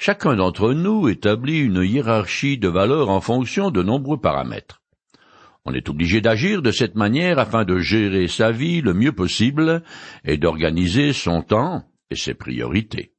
Chacun 0.00 0.36
d'entre 0.36 0.74
nous 0.74 1.08
établit 1.08 1.58
une 1.58 1.82
hiérarchie 1.82 2.56
de 2.56 2.68
valeurs 2.68 3.10
en 3.10 3.20
fonction 3.20 3.72
de 3.72 3.82
nombreux 3.82 4.20
paramètres. 4.20 4.80
On 5.64 5.74
est 5.74 5.88
obligé 5.88 6.20
d'agir 6.20 6.62
de 6.62 6.70
cette 6.70 6.94
manière 6.94 7.40
afin 7.40 7.64
de 7.64 7.78
gérer 7.80 8.28
sa 8.28 8.52
vie 8.52 8.80
le 8.80 8.94
mieux 8.94 9.10
possible 9.10 9.82
et 10.24 10.38
d'organiser 10.38 11.12
son 11.12 11.42
temps 11.42 11.82
et 12.10 12.14
ses 12.14 12.34
priorités. 12.34 13.12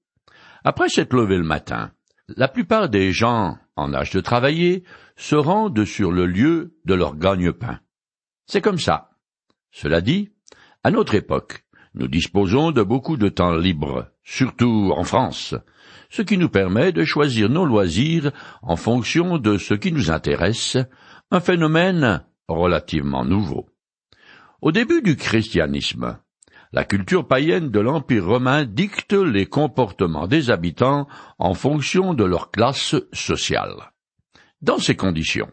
Après 0.64 0.88
s'être 0.88 1.14
levé 1.14 1.36
le 1.38 1.44
matin, 1.44 1.92
la 2.30 2.48
plupart 2.48 2.88
des 2.88 3.12
gens 3.12 3.58
en 3.76 3.94
âge 3.94 4.12
de 4.12 4.22
travailler 4.22 4.86
se 5.18 5.36
rendent 5.36 5.84
sur 5.84 6.14
le 6.14 6.26
lieu 6.26 6.78
de 6.86 6.94
leur 6.94 7.18
gagne-pain. 7.18 7.82
C'est 8.46 8.62
comme 8.62 8.80
ça. 8.80 9.10
Cela 9.72 10.00
dit, 10.00 10.32
à 10.86 10.92
notre 10.92 11.16
époque, 11.16 11.66
nous 11.94 12.08
disposons 12.08 12.72
de 12.72 12.84
beaucoup 12.84 13.18
de 13.18 13.30
temps 13.30 13.56
libre, 13.56 14.12
surtout 14.24 14.94
en 14.96 15.04
France, 15.04 15.56
ce 16.10 16.22
qui 16.22 16.38
nous 16.38 16.50
permet 16.50 16.92
de 16.92 17.04
choisir 17.04 17.50
nos 17.50 17.66
loisirs 17.66 18.32
en 18.62 18.76
fonction 18.76 19.38
de 19.38 19.58
ce 19.58 19.74
qui 19.74 19.92
nous 19.92 20.12
intéresse, 20.12 20.78
un 21.32 21.40
phénomène 21.40 22.24
relativement 22.48 23.26
nouveau. 23.26 23.70
Au 24.62 24.72
début 24.72 25.02
du 25.02 25.16
christianisme, 25.16 26.20
la 26.72 26.84
culture 26.84 27.28
païenne 27.28 27.72
de 27.72 27.80
l'Empire 27.80 28.26
romain 28.26 28.66
dicte 28.66 29.14
les 29.14 29.48
comportements 29.48 30.28
des 30.28 30.52
habitants 30.52 31.08
en 31.40 31.54
fonction 31.54 32.14
de 32.14 32.24
leur 32.24 32.52
classe 32.52 32.96
sociale. 33.12 33.92
Dans 34.62 34.78
ces 34.78 34.96
conditions, 34.96 35.50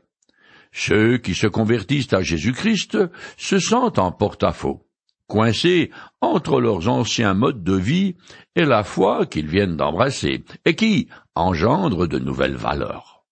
ceux 0.73 1.17
qui 1.19 1.35
se 1.35 1.47
convertissent 1.47 2.13
à 2.13 2.21
Jésus-Christ 2.21 2.99
se 3.39 3.59
sentent 3.59 3.99
en 3.99 4.13
porte-à-faux 4.13 4.86
coincés 5.27 5.91
entre 6.21 6.61
leurs 6.61 6.89
anciens 6.89 7.35
modes 7.35 7.65
de 7.65 7.77
vie 7.77 8.17
et 8.55 8.65
la 8.65 8.85
foi 8.85 9.27
qu'ils 9.27 9.49
viennent 9.49 9.77
d'embrasser, 9.77 10.45
et 10.65 10.75
qui 10.75 11.09
engendre 11.35 12.07
de 12.07 12.19
nouvelles 12.19 12.57
valeurs. 12.57 13.25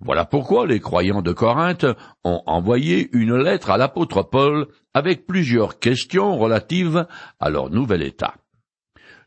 Voilà 0.00 0.24
pourquoi 0.24 0.66
les 0.66 0.80
croyants 0.80 1.22
de 1.22 1.32
Corinthe 1.32 1.86
ont 2.24 2.42
envoyé 2.46 3.08
une 3.12 3.36
lettre 3.36 3.70
à 3.70 3.78
l'apôtre 3.78 4.22
Paul 4.22 4.66
avec 4.92 5.26
plusieurs 5.26 5.78
questions 5.78 6.36
relatives 6.36 7.06
à 7.40 7.50
leur 7.50 7.70
nouvel 7.70 8.02
état. 8.02 8.34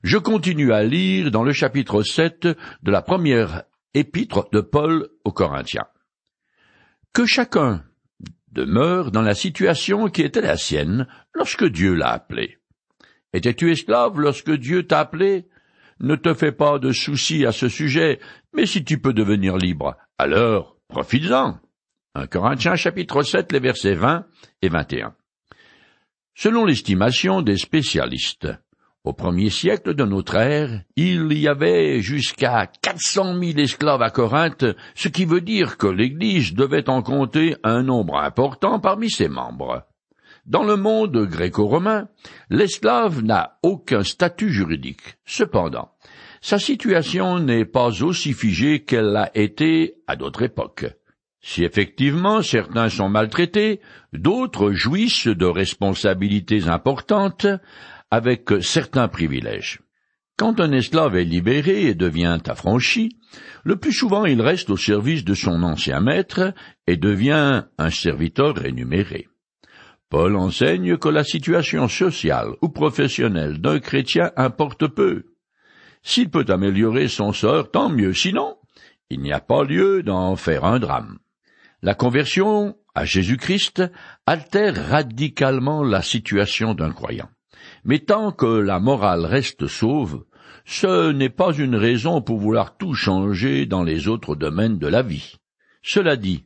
Je 0.03 0.17
continue 0.17 0.73
à 0.73 0.83
lire 0.83 1.31
dans 1.31 1.44
le 1.44 1.52
chapitre 1.52 2.03
7 2.03 2.47
de 2.83 2.92
la 2.92 3.02
première 3.02 3.64
épître 3.94 4.47
de 4.52 4.61
Paul 4.61 5.09
aux 5.23 5.31
Corinthiens. 5.31 5.88
Que 7.14 7.25
chacun 7.25 7.83
demeure 8.51 9.11
dans 9.11 9.21
la 9.21 9.35
situation 9.35 10.07
qui 10.07 10.21
était 10.21 10.41
la 10.41 10.57
sienne 10.57 11.07
lorsque 11.33 11.65
Dieu 11.65 11.93
l'a 11.93 12.09
appelé. 12.09 12.57
Étais-tu 13.33 13.71
esclave 13.71 14.19
lorsque 14.19 14.51
Dieu 14.51 14.87
t'a 14.87 15.01
appelé? 15.01 15.47
Ne 15.99 16.15
te 16.15 16.33
fais 16.33 16.51
pas 16.51 16.79
de 16.79 16.91
soucis 16.91 17.45
à 17.45 17.51
ce 17.51 17.69
sujet, 17.69 18.19
mais 18.53 18.65
si 18.65 18.83
tu 18.83 18.99
peux 18.99 19.13
devenir 19.13 19.57
libre, 19.57 19.95
alors 20.17 20.77
profites-en. 20.87 21.59
1 22.15 22.27
Corinthiens 22.27 22.75
chapitre 22.75 23.21
7, 23.21 23.51
les 23.51 23.59
versets 23.59 23.93
20 23.93 24.25
et 24.61 24.69
21. 24.69 25.15
Selon 26.35 26.65
l'estimation 26.65 27.41
des 27.41 27.57
spécialistes, 27.57 28.47
au 29.08 29.13
premier 29.13 29.50
siècle 29.50 29.95
de 29.95 30.03
notre 30.03 30.36
ère, 30.36 30.81
il 30.97 31.31
y 31.31 31.47
avait 31.47 32.02
jusqu'à 32.02 32.67
quatre 32.81 33.00
cent 33.00 33.33
mille 33.33 33.58
esclaves 33.58 34.02
à 34.02 34.09
Corinthe, 34.09 34.66
ce 34.95 35.08
qui 35.08 35.23
veut 35.23 35.39
dire 35.39 35.77
que 35.77 35.88
l'Église 35.88 36.53
devait 36.53 36.89
en 36.89 37.02
compter 37.02 37.55
un 37.64 37.83
nombre 37.83 38.17
important 38.17 38.81
parmi 38.81 39.09
ses 39.09 39.30
membres. 39.30 39.88
Dans 40.45 40.64
le 40.64 40.75
monde 40.75 41.25
gréco-romain, 41.25 42.09
l'esclave 42.49 43.23
n'a 43.23 43.59
aucun 43.64 44.03
statut 44.03 44.49
juridique. 44.49 45.16
Cependant, 45.25 45.92
sa 46.42 46.59
situation 46.59 47.39
n'est 47.39 47.66
pas 47.66 48.03
aussi 48.03 48.33
figée 48.33 48.83
qu'elle 48.83 49.14
l'a 49.14 49.31
été 49.36 49.95
à 50.08 50.17
d'autres 50.17 50.44
époques. 50.44 50.86
Si 51.42 51.64
effectivement 51.64 52.42
certains 52.42 52.89
sont 52.89 53.08
maltraités, 53.08 53.80
d'autres 54.11 54.73
jouissent 54.73 55.27
de 55.27 55.45
responsabilités 55.45 56.67
importantes, 56.67 57.48
avec 58.11 58.49
certains 58.61 59.07
privilèges. 59.07 59.81
Quand 60.37 60.59
un 60.59 60.71
esclave 60.71 61.15
est 61.15 61.23
libéré 61.23 61.87
et 61.87 61.95
devient 61.95 62.39
affranchi, 62.47 63.17
le 63.63 63.75
plus 63.75 63.91
souvent 63.91 64.25
il 64.25 64.39
reste 64.39 64.69
au 64.69 64.77
service 64.77 65.25
de 65.25 65.33
son 65.33 65.63
ancien 65.63 65.99
maître 65.99 66.53
et 66.85 66.95
devient 66.95 67.63
un 67.77 67.89
serviteur 67.89 68.55
rémunéré. 68.55 69.27
Paul 70.09 70.35
enseigne 70.35 70.97
que 70.97 71.09
la 71.09 71.23
situation 71.23 71.87
sociale 71.87 72.51
ou 72.61 72.69
professionnelle 72.69 73.59
d'un 73.59 73.79
chrétien 73.79 74.31
importe 74.37 74.87
peu. 74.87 75.25
S'il 76.03 76.29
peut 76.29 76.45
améliorer 76.47 77.07
son 77.07 77.33
sort, 77.33 77.71
tant 77.71 77.89
mieux, 77.89 78.13
sinon, 78.13 78.57
il 79.09 79.21
n'y 79.21 79.33
a 79.33 79.41
pas 79.41 79.63
lieu 79.63 80.03
d'en 80.03 80.35
faire 80.35 80.63
un 80.63 80.79
drame. 80.79 81.17
La 81.81 81.95
conversion 81.95 82.77
à 82.95 83.05
Jésus-Christ 83.05 83.83
altère 84.25 84.89
radicalement 84.89 85.83
la 85.83 86.01
situation 86.01 86.73
d'un 86.73 86.91
croyant. 86.91 87.29
Mais 87.87 87.99
tant 87.99 88.33
que 88.33 88.45
la 88.45 88.80
morale 88.81 89.25
reste 89.25 89.67
sauve, 89.67 90.25
ce 90.65 91.14
n'est 91.14 91.30
pas 91.30 91.53
une 91.53 91.77
raison 91.77 92.21
pour 92.21 92.37
vouloir 92.37 92.75
tout 92.75 92.93
changer 92.93 93.65
dans 93.65 93.83
les 93.83 94.09
autres 94.09 94.36
domaines 94.36 94.77
de 94.77 94.87
la 94.87 95.02
vie. 95.02 95.37
Cela 95.81 96.17
dit, 96.17 96.43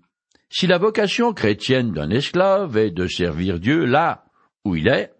si 0.49 0.67
la 0.67 0.77
vocation 0.77 1.33
chrétienne 1.33 1.93
d'un 1.93 2.11
esclave 2.11 2.77
est 2.77 2.91
de 2.91 3.07
servir 3.07 3.59
Dieu 3.59 3.85
là 3.85 4.25
où 4.63 4.75
il 4.75 4.87
est, 4.87 5.13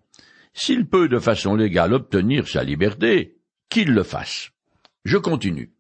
s'il 0.54 0.88
peut 0.88 1.08
de 1.08 1.18
façon 1.18 1.56
légale 1.56 1.94
obtenir 1.94 2.48
sa 2.48 2.64
liberté, 2.64 3.38
qu'il 3.68 3.92
le 3.92 4.04
fasse. 4.04 4.52
Je 5.04 5.18
continue. 5.18 5.74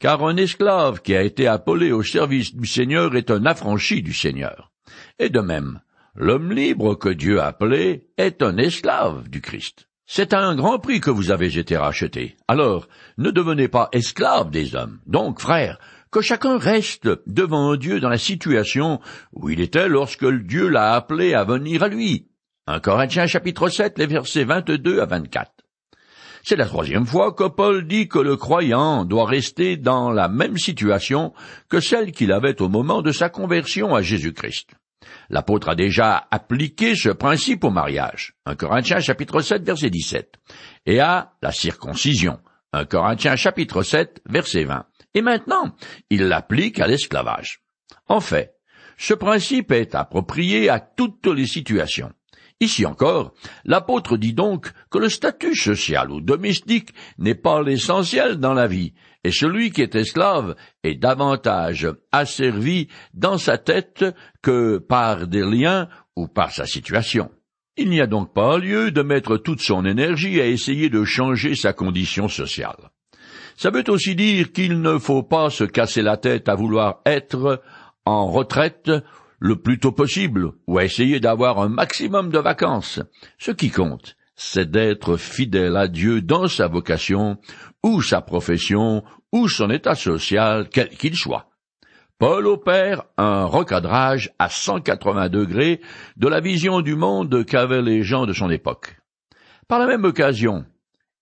Car 0.00 0.24
un 0.24 0.36
esclave 0.36 1.02
qui 1.02 1.14
a 1.14 1.22
été 1.22 1.46
appelé 1.46 1.92
au 1.92 2.02
service 2.02 2.52
du 2.52 2.66
Seigneur 2.66 3.14
est 3.14 3.30
un 3.30 3.46
affranchi 3.46 4.02
du 4.02 4.12
Seigneur. 4.12 4.72
Et 5.20 5.28
de 5.28 5.40
même, 5.40 5.80
L'homme 6.20 6.50
libre 6.50 6.96
que 6.96 7.10
Dieu 7.10 7.40
a 7.40 7.46
appelé 7.46 8.08
est 8.16 8.42
un 8.42 8.56
esclave 8.56 9.28
du 9.28 9.40
Christ. 9.40 9.86
C'est 10.04 10.32
à 10.32 10.40
un 10.40 10.56
grand 10.56 10.80
prix 10.80 11.00
que 11.00 11.12
vous 11.12 11.30
avez 11.30 11.56
été 11.56 11.76
racheté. 11.76 12.36
Alors, 12.48 12.88
ne 13.18 13.30
devenez 13.30 13.68
pas 13.68 13.88
esclave 13.92 14.50
des 14.50 14.74
hommes. 14.74 14.98
Donc, 15.06 15.40
frères, 15.40 15.78
que 16.10 16.20
chacun 16.20 16.58
reste 16.58 17.08
devant 17.28 17.76
Dieu 17.76 18.00
dans 18.00 18.08
la 18.08 18.18
situation 18.18 18.98
où 19.32 19.48
il 19.48 19.60
était 19.60 19.88
lorsque 19.88 20.26
Dieu 20.26 20.66
l'a 20.66 20.94
appelé 20.94 21.34
à 21.34 21.44
venir 21.44 21.84
à 21.84 21.88
lui. 21.88 22.26
1 22.66 22.80
Corinthiens 22.80 23.28
chapitre 23.28 23.68
7, 23.68 23.96
les 23.96 24.06
versets 24.06 24.42
22 24.42 24.98
à 24.98 25.06
24. 25.06 25.52
C'est 26.42 26.56
la 26.56 26.66
troisième 26.66 27.06
fois 27.06 27.32
que 27.32 27.46
Paul 27.46 27.86
dit 27.86 28.08
que 28.08 28.18
le 28.18 28.36
croyant 28.36 29.04
doit 29.04 29.26
rester 29.26 29.76
dans 29.76 30.10
la 30.10 30.26
même 30.26 30.58
situation 30.58 31.32
que 31.68 31.78
celle 31.78 32.10
qu'il 32.10 32.32
avait 32.32 32.60
au 32.60 32.68
moment 32.68 33.02
de 33.02 33.12
sa 33.12 33.28
conversion 33.28 33.94
à 33.94 34.02
Jésus-Christ. 34.02 34.74
L'apôtre 35.30 35.68
a 35.68 35.74
déjà 35.74 36.26
appliqué 36.30 36.94
ce 36.94 37.10
principe 37.10 37.64
au 37.64 37.70
mariage. 37.70 38.34
1 38.46 38.56
Corinthiens 38.56 39.00
chapitre 39.00 39.40
7 39.40 39.62
verset 39.62 39.90
17. 39.90 40.34
Et 40.86 41.00
à 41.00 41.32
la 41.42 41.52
circoncision. 41.52 42.38
1 42.72 42.86
Corinthiens 42.86 43.36
chapitre 43.36 43.82
7 43.82 44.22
verset 44.26 44.64
20. 44.64 44.86
Et 45.14 45.22
maintenant, 45.22 45.74
il 46.10 46.28
l'applique 46.28 46.80
à 46.80 46.86
l'esclavage. 46.86 47.60
En 48.06 48.20
fait, 48.20 48.54
ce 48.96 49.14
principe 49.14 49.70
est 49.72 49.94
approprié 49.94 50.68
à 50.68 50.80
toutes 50.80 51.26
les 51.26 51.46
situations. 51.46 52.12
Ici 52.60 52.84
encore, 52.86 53.34
l'apôtre 53.64 54.16
dit 54.16 54.34
donc 54.34 54.72
que 54.90 54.98
le 54.98 55.08
statut 55.08 55.54
social 55.54 56.10
ou 56.10 56.20
domestique 56.20 56.90
n'est 57.16 57.36
pas 57.36 57.62
l'essentiel 57.62 58.36
dans 58.36 58.54
la 58.54 58.66
vie, 58.66 58.94
et 59.24 59.32
celui 59.32 59.70
qui 59.70 59.82
est 59.82 59.94
esclave 59.94 60.54
est 60.82 60.94
davantage 60.94 61.88
asservi 62.12 62.88
dans 63.14 63.38
sa 63.38 63.58
tête 63.58 64.04
que 64.42 64.78
par 64.78 65.26
des 65.26 65.42
liens 65.42 65.88
ou 66.16 66.28
par 66.28 66.52
sa 66.52 66.66
situation. 66.66 67.30
Il 67.76 67.90
n'y 67.90 68.00
a 68.00 68.06
donc 68.06 68.34
pas 68.34 68.58
lieu 68.58 68.90
de 68.90 69.02
mettre 69.02 69.36
toute 69.36 69.60
son 69.60 69.84
énergie 69.84 70.40
à 70.40 70.46
essayer 70.46 70.90
de 70.90 71.04
changer 71.04 71.54
sa 71.54 71.72
condition 71.72 72.28
sociale. 72.28 72.90
Ça 73.56 73.70
veut 73.70 73.88
aussi 73.88 74.14
dire 74.14 74.52
qu'il 74.52 74.80
ne 74.80 74.98
faut 74.98 75.22
pas 75.22 75.50
se 75.50 75.64
casser 75.64 76.02
la 76.02 76.16
tête 76.16 76.48
à 76.48 76.54
vouloir 76.54 77.00
être 77.06 77.62
en 78.04 78.30
retraite 78.30 78.90
le 79.38 79.56
plus 79.56 79.78
tôt 79.78 79.92
possible 79.92 80.52
ou 80.66 80.78
à 80.78 80.84
essayer 80.84 81.20
d'avoir 81.20 81.60
un 81.60 81.68
maximum 81.68 82.30
de 82.30 82.38
vacances. 82.38 83.00
Ce 83.38 83.50
qui 83.50 83.70
compte, 83.70 84.16
c'est 84.38 84.70
d'être 84.70 85.16
fidèle 85.16 85.76
à 85.76 85.88
Dieu 85.88 86.22
dans 86.22 86.46
sa 86.46 86.68
vocation 86.68 87.38
ou 87.82 88.00
sa 88.02 88.20
profession, 88.20 89.02
ou 89.32 89.48
son 89.48 89.68
état 89.68 89.96
social, 89.96 90.68
quel 90.70 90.88
qu'il 90.90 91.16
soit. 91.16 91.50
Paul 92.18 92.46
opère 92.46 93.02
un 93.16 93.44
recadrage 93.44 94.30
à 94.38 94.48
180 94.48 95.28
degrés 95.28 95.80
de 96.16 96.28
la 96.28 96.40
vision 96.40 96.80
du 96.80 96.94
monde 96.94 97.44
qu'avaient 97.44 97.82
les 97.82 98.02
gens 98.02 98.26
de 98.26 98.32
son 98.32 98.48
époque. 98.48 98.96
Par 99.66 99.80
la 99.80 99.86
même 99.86 100.04
occasion, 100.04 100.64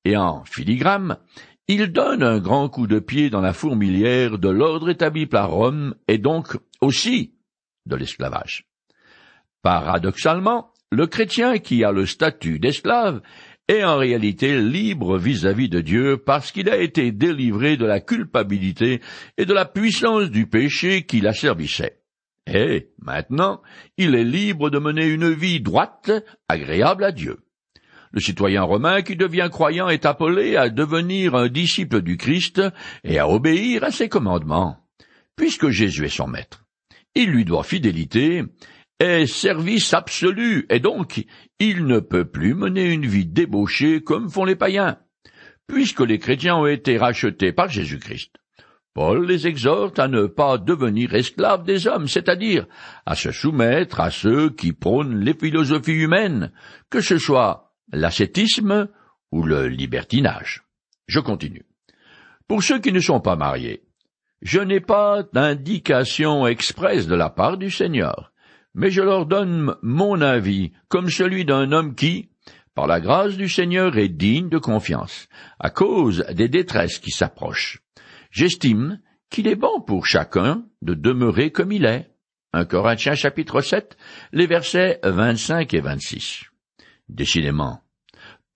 et 0.05 0.17
en 0.17 0.45
filigrane, 0.45 1.17
il 1.69 1.93
donne 1.93 2.23
un 2.23 2.39
grand 2.39 2.69
coup 2.69 2.87
de 2.87 2.99
pied 2.99 3.31
dans 3.31 3.41
la 3.41 3.55
fourmilière 3.55 4.39
de 4.39 4.49
l'ordre 4.51 4.91
établi 4.91 5.27
par 5.27 5.51
Rome 5.51 5.95
et 6.07 6.19
donc 6.19 6.59
aussi 6.83 7.35
de 7.87 7.97
l'esclavage. 7.97 8.67
Paradoxalement, 9.63 10.71
le 10.93 11.07
chrétien 11.07 11.59
qui 11.59 11.85
a 11.85 11.93
le 11.93 12.07
statut 12.07 12.59
d'esclave 12.59 13.21
est 13.69 13.83
en 13.83 13.97
réalité 13.97 14.61
libre 14.61 15.19
vis-à-vis 15.19 15.69
de 15.69 15.81
Dieu 15.81 16.17
parce 16.17 16.53
qu'il 16.53 16.71
a 16.71 16.77
été 16.77 17.11
délivré 17.11 17.77
de 17.77 17.85
la 17.85 18.01
culpabilité 18.01 19.01
et 19.37 19.45
de 19.45 19.53
la 19.53 19.65
puissance 19.65 20.31
du 20.31 20.47
péché 20.47 21.03
qui 21.03 21.21
l'asservissait. 21.21 22.01
Et 22.47 22.91
maintenant, 23.03 23.61
il 23.99 24.15
est 24.15 24.25
libre 24.25 24.71
de 24.71 24.79
mener 24.79 25.07
une 25.07 25.33
vie 25.33 25.61
droite, 25.61 26.13
agréable 26.49 27.03
à 27.03 27.11
Dieu. 27.11 27.39
Le 28.13 28.21
citoyen 28.21 28.63
romain 28.63 29.03
qui 29.03 29.17
devient 29.17 29.49
croyant 29.51 29.89
est 29.89 30.07
appelé 30.07 30.55
à 30.57 30.69
devenir 30.69 31.35
un 31.35 31.49
disciple 31.49 32.03
du 32.03 32.17
Christ 32.17 32.63
et 33.03 33.19
à 33.19 33.29
obéir 33.29 33.83
à 33.83 33.91
ses 33.91 34.09
commandements, 34.09 34.79
puisque 35.35 35.71
Jésus 35.71 36.05
est 36.05 36.09
son 36.09 36.29
maître. 36.29 36.65
Il 37.17 37.31
lui 37.31 37.45
doit 37.45 37.65
fidélité 37.65 38.45
et 39.01 39.27
service 39.27 39.93
absolu, 39.93 40.67
et 40.71 40.81
donc 40.81 41.25
il 41.59 41.87
ne 41.87 42.01
peut 42.01 42.25
plus 42.25 42.55
mener 42.55 42.93
une 42.93 43.07
vie 43.07 43.27
débauchée 43.27 44.03
comme 44.03 44.31
font 44.31 44.45
les 44.45 44.57
païens, 44.57 44.99
puisque 45.67 46.01
les 46.01 46.19
chrétiens 46.19 46.57
ont 46.57 46.67
été 46.67 46.97
rachetés 46.97 47.53
par 47.53 47.69
Jésus-Christ. 47.69 48.37
Paul 48.95 49.27
les 49.27 49.47
exhorte 49.47 49.99
à 49.99 50.09
ne 50.09 50.25
pas 50.25 50.57
devenir 50.57 51.15
esclaves 51.15 51.65
des 51.65 51.87
hommes, 51.87 52.09
c'est-à-dire 52.09 52.67
à 53.05 53.15
se 53.15 53.31
soumettre 53.31 54.01
à 54.01 54.11
ceux 54.11 54.49
qui 54.49 54.73
prônent 54.73 55.21
les 55.21 55.35
philosophies 55.35 55.93
humaines, 55.93 56.51
que 56.89 57.03
ce 57.03 57.19
soit 57.19 57.75
l'ascétisme 57.93 58.89
ou 59.33 59.43
le 59.43 59.69
libertinage. 59.69 60.65
Je 61.09 61.21
continue. 61.21 61.67
Pour 62.49 62.63
ceux 62.63 62.79
qui 62.79 62.91
ne 62.91 63.01
sont 63.01 63.21
pas 63.21 63.37
mariés, 63.37 63.83
je 64.41 64.61
n'ai 64.61 64.81
pas 64.81 65.25
d'indication 65.31 66.47
expresse 66.47 67.07
de 67.07 67.15
la 67.15 67.29
part 67.29 67.59
du 67.59 67.71
Seigneur, 67.71 68.33
mais 68.77 68.91
je 68.91 69.01
leur 69.01 69.27
donne 69.27 69.75
mon 69.83 70.21
avis 70.21 70.73
comme 70.89 71.09
celui 71.09 71.45
d'un 71.45 71.73
homme 71.73 71.95
qui, 71.95 72.29
par 72.75 72.87
la 72.87 73.01
grâce 73.01 73.37
du 73.37 73.49
Seigneur, 73.49 73.97
est 73.97 74.11
digne 74.11 74.51
de 74.51 74.59
confiance, 74.59 75.29
à 75.59 75.71
cause 75.71 76.25
des 76.35 76.49
détresses 76.49 76.99
qui 76.99 77.11
s'approchent. 77.11 77.81
J'estime 78.31 79.01
qu'il 79.31 79.49
est 79.49 79.57
bon 79.57 79.81
pour 79.81 80.07
chacun 80.07 80.67
de 80.83 80.93
demeurer 80.93 81.51
comme 81.51 81.73
il 81.73 81.87
est. 81.87 82.11
1 82.53 82.67
Corinthiens 82.67 83.15
chapitre 83.15 83.63
7, 83.63 83.97
les 84.33 84.47
versets 84.47 85.01
25 85.03 85.73
et 85.73 85.81
26. 85.81 86.45
Décidément, 87.09 87.81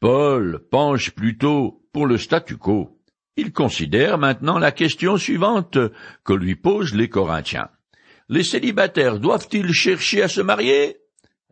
Paul 0.00 0.60
penche 0.70 1.12
plutôt 1.12 1.82
pour 1.92 2.06
le 2.06 2.18
statu 2.18 2.58
quo. 2.58 3.00
Il 3.36 3.52
considère 3.52 4.18
maintenant 4.18 4.58
la 4.58 4.70
question 4.70 5.16
suivante 5.16 5.78
que 6.24 6.32
lui 6.34 6.56
posent 6.56 6.94
les 6.94 7.08
Corinthiens. 7.08 7.70
Les 8.32 8.44
célibataires 8.44 9.18
doivent-ils 9.18 9.72
chercher 9.72 10.22
à 10.22 10.28
se 10.28 10.40
marier? 10.40 10.98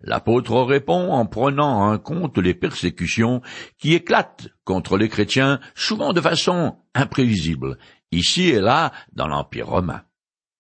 L'apôtre 0.00 0.62
répond 0.62 1.10
en 1.10 1.26
prenant 1.26 1.90
en 1.90 1.98
compte 1.98 2.38
les 2.38 2.54
persécutions 2.54 3.42
qui 3.78 3.94
éclatent 3.94 4.46
contre 4.62 4.96
les 4.96 5.08
chrétiens, 5.08 5.58
souvent 5.74 6.12
de 6.12 6.20
façon 6.20 6.76
imprévisible, 6.94 7.78
ici 8.12 8.50
et 8.50 8.60
là 8.60 8.92
dans 9.12 9.26
l'Empire 9.26 9.66
romain. 9.66 10.02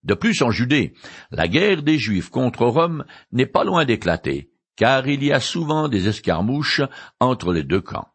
De 0.02 0.14
plus 0.14 0.42
en 0.42 0.50
Judée, 0.50 0.92
la 1.30 1.46
guerre 1.46 1.84
des 1.84 1.98
Juifs 1.98 2.30
contre 2.30 2.66
Rome 2.66 3.04
n'est 3.30 3.46
pas 3.46 3.62
loin 3.62 3.84
d'éclater, 3.84 4.50
car 4.74 5.06
il 5.06 5.22
y 5.22 5.32
a 5.32 5.38
souvent 5.38 5.86
des 5.86 6.08
escarmouches 6.08 6.82
entre 7.20 7.52
les 7.52 7.62
deux 7.62 7.80
camps. 7.80 8.08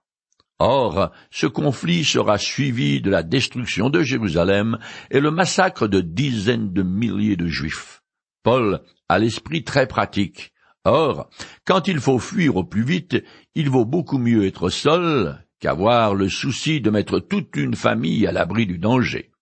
Or, 0.65 1.11
ce 1.29 1.45
conflit 1.45 2.05
sera 2.05 2.37
suivi 2.37 3.01
de 3.01 3.09
la 3.09 3.21
destruction 3.21 3.89
de 3.89 4.01
Jérusalem 4.01 4.77
et 5.11 5.19
le 5.19 5.29
massacre 5.29 5.89
de 5.89 5.99
dizaines 5.99 6.71
de 6.71 6.83
milliers 6.83 7.35
de 7.35 7.47
Juifs. 7.47 8.01
Paul 8.43 8.79
a 9.09 9.19
l'esprit 9.19 9.65
très 9.65 9.87
pratique. 9.87 10.53
Or, 10.85 11.29
quand 11.65 11.89
il 11.89 11.99
faut 11.99 12.17
fuir 12.17 12.55
au 12.55 12.63
plus 12.63 12.85
vite, 12.85 13.25
il 13.55 13.69
vaut 13.69 13.83
beaucoup 13.83 14.17
mieux 14.17 14.45
être 14.45 14.69
seul 14.69 15.37
qu'avoir 15.59 16.15
le 16.15 16.29
souci 16.29 16.79
de 16.79 16.89
mettre 16.89 17.19
toute 17.19 17.57
une 17.57 17.75
famille 17.75 18.25
à 18.25 18.31
l'abri 18.31 18.65
du 18.65 18.77
danger. 18.77 19.32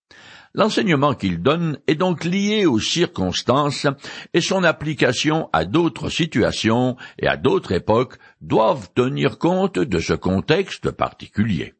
L'enseignement 0.54 1.14
qu'il 1.14 1.40
donne 1.40 1.78
est 1.86 1.94
donc 1.94 2.24
lié 2.24 2.66
aux 2.66 2.78
circonstances 2.78 3.86
et 4.34 4.42
son 4.42 4.64
application 4.64 5.48
à 5.52 5.64
d'autres 5.64 6.10
situations 6.10 6.96
et 7.18 7.26
à 7.26 7.38
d'autres 7.38 7.72
époques 7.72 8.18
doivent 8.42 8.90
tenir 8.94 9.38
compte 9.38 9.78
de 9.78 9.98
ce 9.98 10.12
contexte 10.12 10.90
particulier. 10.90 11.74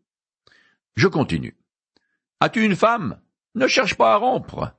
Je 0.97 1.07
continue. 1.07 1.57
As-tu 2.41 2.65
une 2.65 2.77
femme? 2.77 3.21
Ne 3.55 3.67
cherche 3.67 3.95
pas 3.95 4.15
à 4.15 4.17
rompre. 4.17 4.73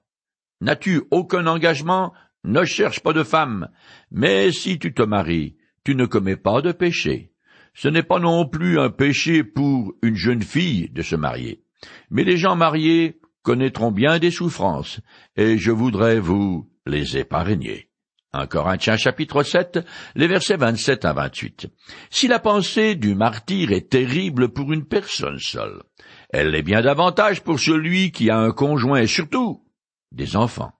N'as-tu 0.60 1.04
aucun 1.12 1.46
engagement? 1.46 2.14
Ne 2.44 2.66
cherche 2.66 3.02
pas 3.02 3.14
de 3.14 3.24
femme. 3.24 3.70
Mais 4.10 4.52
si 4.52 4.80
tu 4.80 4.94
te 4.94 5.04
maries, 5.04 5.56
tu 5.84 5.96
ne 5.96 6.06
commets 6.08 6.36
pas 6.36 6.62
de 6.62 6.72
péché. 6.72 7.32
Ce 7.76 7.88
n'est 7.88 8.04
pas 8.04 8.20
non 8.20 8.48
plus 8.48 8.80
un 8.80 8.90
péché 8.90 9.44
pour 9.44 9.94
une 10.02 10.16
jeune 10.16 10.42
fille 10.42 10.90
de 10.90 11.04
se 11.04 11.16
marier. 11.16 11.64
Mais 12.10 12.24
les 12.24 12.38
gens 12.38 12.56
mariés 12.56 13.20
connaîtront 13.44 13.92
bien 13.92 14.20
des 14.20 14.32
souffrances, 14.32 15.02
et 15.36 15.58
je 15.58 15.72
voudrais 15.72 16.20
vous 16.20 16.70
les 16.86 17.18
épargner. 17.18 17.90
Un 18.36 18.48
Corinthiens 18.48 18.98
chapitre 18.98 19.44
7, 19.44 19.86
les 20.16 20.26
versets 20.26 20.58
27 20.58 21.06
à 21.06 21.14
28. 21.14 21.68
Si 22.10 22.28
la 22.28 22.40
pensée 22.40 22.96
du 22.96 23.14
martyr 23.14 23.72
est 23.72 23.92
terrible 23.92 24.50
pour 24.50 24.74
une 24.74 24.86
personne 24.86 25.38
seule, 25.38 25.84
elle 26.30 26.50
l'est 26.50 26.64
bien 26.64 26.82
davantage 26.82 27.44
pour 27.44 27.60
celui 27.60 28.12
qui 28.12 28.32
a 28.32 28.40
un 28.40 28.52
conjoint 28.52 29.02
et 29.02 29.08
surtout 29.08 29.64
des 30.12 30.36
enfants. 30.36 30.74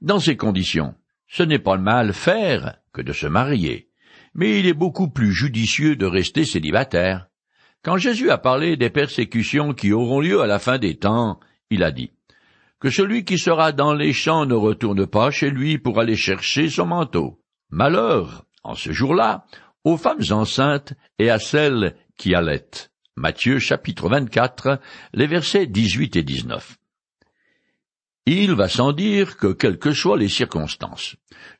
Dans 0.00 0.18
ces 0.18 0.36
conditions, 0.36 0.94
ce 1.28 1.44
n'est 1.44 1.60
pas 1.60 1.76
le 1.76 1.82
mal 1.82 2.12
faire 2.12 2.78
que 2.92 3.00
de 3.00 3.12
se 3.12 3.28
marier, 3.28 3.90
mais 4.34 4.58
il 4.58 4.66
est 4.66 4.74
beaucoup 4.74 5.08
plus 5.08 5.32
judicieux 5.32 5.94
de 5.94 6.06
rester 6.06 6.44
célibataire. 6.44 7.28
Quand 7.84 7.96
Jésus 7.96 8.30
a 8.30 8.38
parlé 8.38 8.76
des 8.76 8.90
persécutions 8.90 9.72
qui 9.72 9.92
auront 9.92 10.20
lieu 10.20 10.40
à 10.40 10.46
la 10.48 10.58
fin 10.58 10.78
des 10.78 10.96
temps, 10.96 11.38
il 11.72 11.82
a 11.82 11.90
dit 11.90 12.10
que 12.80 12.90
celui 12.90 13.24
qui 13.24 13.38
sera 13.38 13.70
dans 13.70 13.94
les 13.94 14.12
champs 14.12 14.44
ne 14.44 14.54
retourne 14.54 15.06
pas 15.06 15.30
chez 15.30 15.50
lui 15.50 15.78
pour 15.78 16.00
aller 16.00 16.16
chercher 16.16 16.68
son 16.68 16.86
manteau. 16.86 17.40
Malheur, 17.70 18.44
en 18.64 18.74
ce 18.74 18.90
jour-là, 18.90 19.46
aux 19.84 19.96
femmes 19.96 20.24
enceintes 20.30 20.94
et 21.18 21.30
à 21.30 21.38
celles 21.38 21.94
qui 22.16 22.34
allaitent. 22.34 22.90
Matthieu 23.16 23.60
chapitre 23.60 24.08
24, 24.08 24.80
les 25.14 25.26
versets 25.28 25.66
18 25.66 26.16
et 26.16 26.22
19. 26.24 26.76
Il 28.26 28.52
va 28.54 28.68
sans 28.68 28.92
dire 28.92 29.36
que 29.36 29.52
quelles 29.52 29.78
que 29.78 29.92
soient 29.92 30.18
les 30.18 30.28
circonstances, 30.28 31.16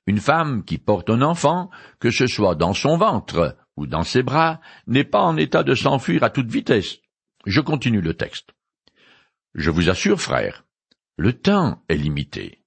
une 0.07 0.21
femme 0.21 0.65
qui 0.65 0.79
porte 0.79 1.09
un 1.09 1.23
enfant, 1.23 1.71
que 2.01 2.11
ce 2.11 2.27
soit 2.27 2.55
dans 2.55 2.75
son 2.75 2.97
ventre 2.97 3.57
ou 3.77 3.87
dans 3.87 4.03
ses 4.05 4.23
bras, 4.23 4.61
n'est 4.87 5.05
pas 5.05 5.23
en 5.23 5.37
état 5.37 5.63
de 5.63 5.75
s'enfuir 5.75 6.25
à 6.25 6.31
toute 6.31 6.51
vitesse. 6.51 6.99
Je 7.47 7.61
continue 7.61 8.01
le 8.01 8.15
texte. 8.15 8.51
Je 9.55 9.71
vous 9.71 9.91
assure, 9.91 10.21
frère, 10.21 10.65
le 11.17 11.33
temps 11.33 11.83
est 11.89 11.97
limité. 11.97 12.63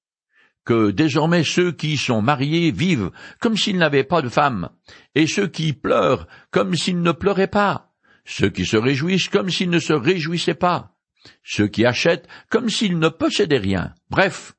Que 0.66 0.92
désormais 0.92 1.44
ceux 1.44 1.72
qui 1.72 1.98
sont 1.98 2.22
mariés 2.22 2.72
vivent 2.72 3.12
comme 3.40 3.58
s'ils 3.58 3.78
n'avaient 3.78 4.04
pas 4.04 4.22
de 4.22 4.30
femme, 4.30 4.70
et 5.14 5.28
ceux 5.28 5.48
qui 5.48 5.74
pleurent 5.74 6.28
comme 6.52 6.76
s'ils 6.76 7.02
ne 7.02 7.12
pleuraient 7.12 7.48
pas, 7.48 7.94
ceux 8.26 8.50
qui 8.50 8.66
se 8.66 8.78
réjouissent 8.78 9.30
comme 9.30 9.50
s'ils 9.50 9.70
ne 9.70 9.80
se 9.80 9.94
réjouissaient 9.94 10.56
pas, 10.56 10.96
ceux 11.44 11.68
qui 11.68 11.86
achètent 11.86 12.28
comme 12.50 12.70
s'ils 12.70 12.98
ne 12.98 13.10
possédaient 13.10 13.58
rien. 13.58 13.94
Bref, 14.10 14.54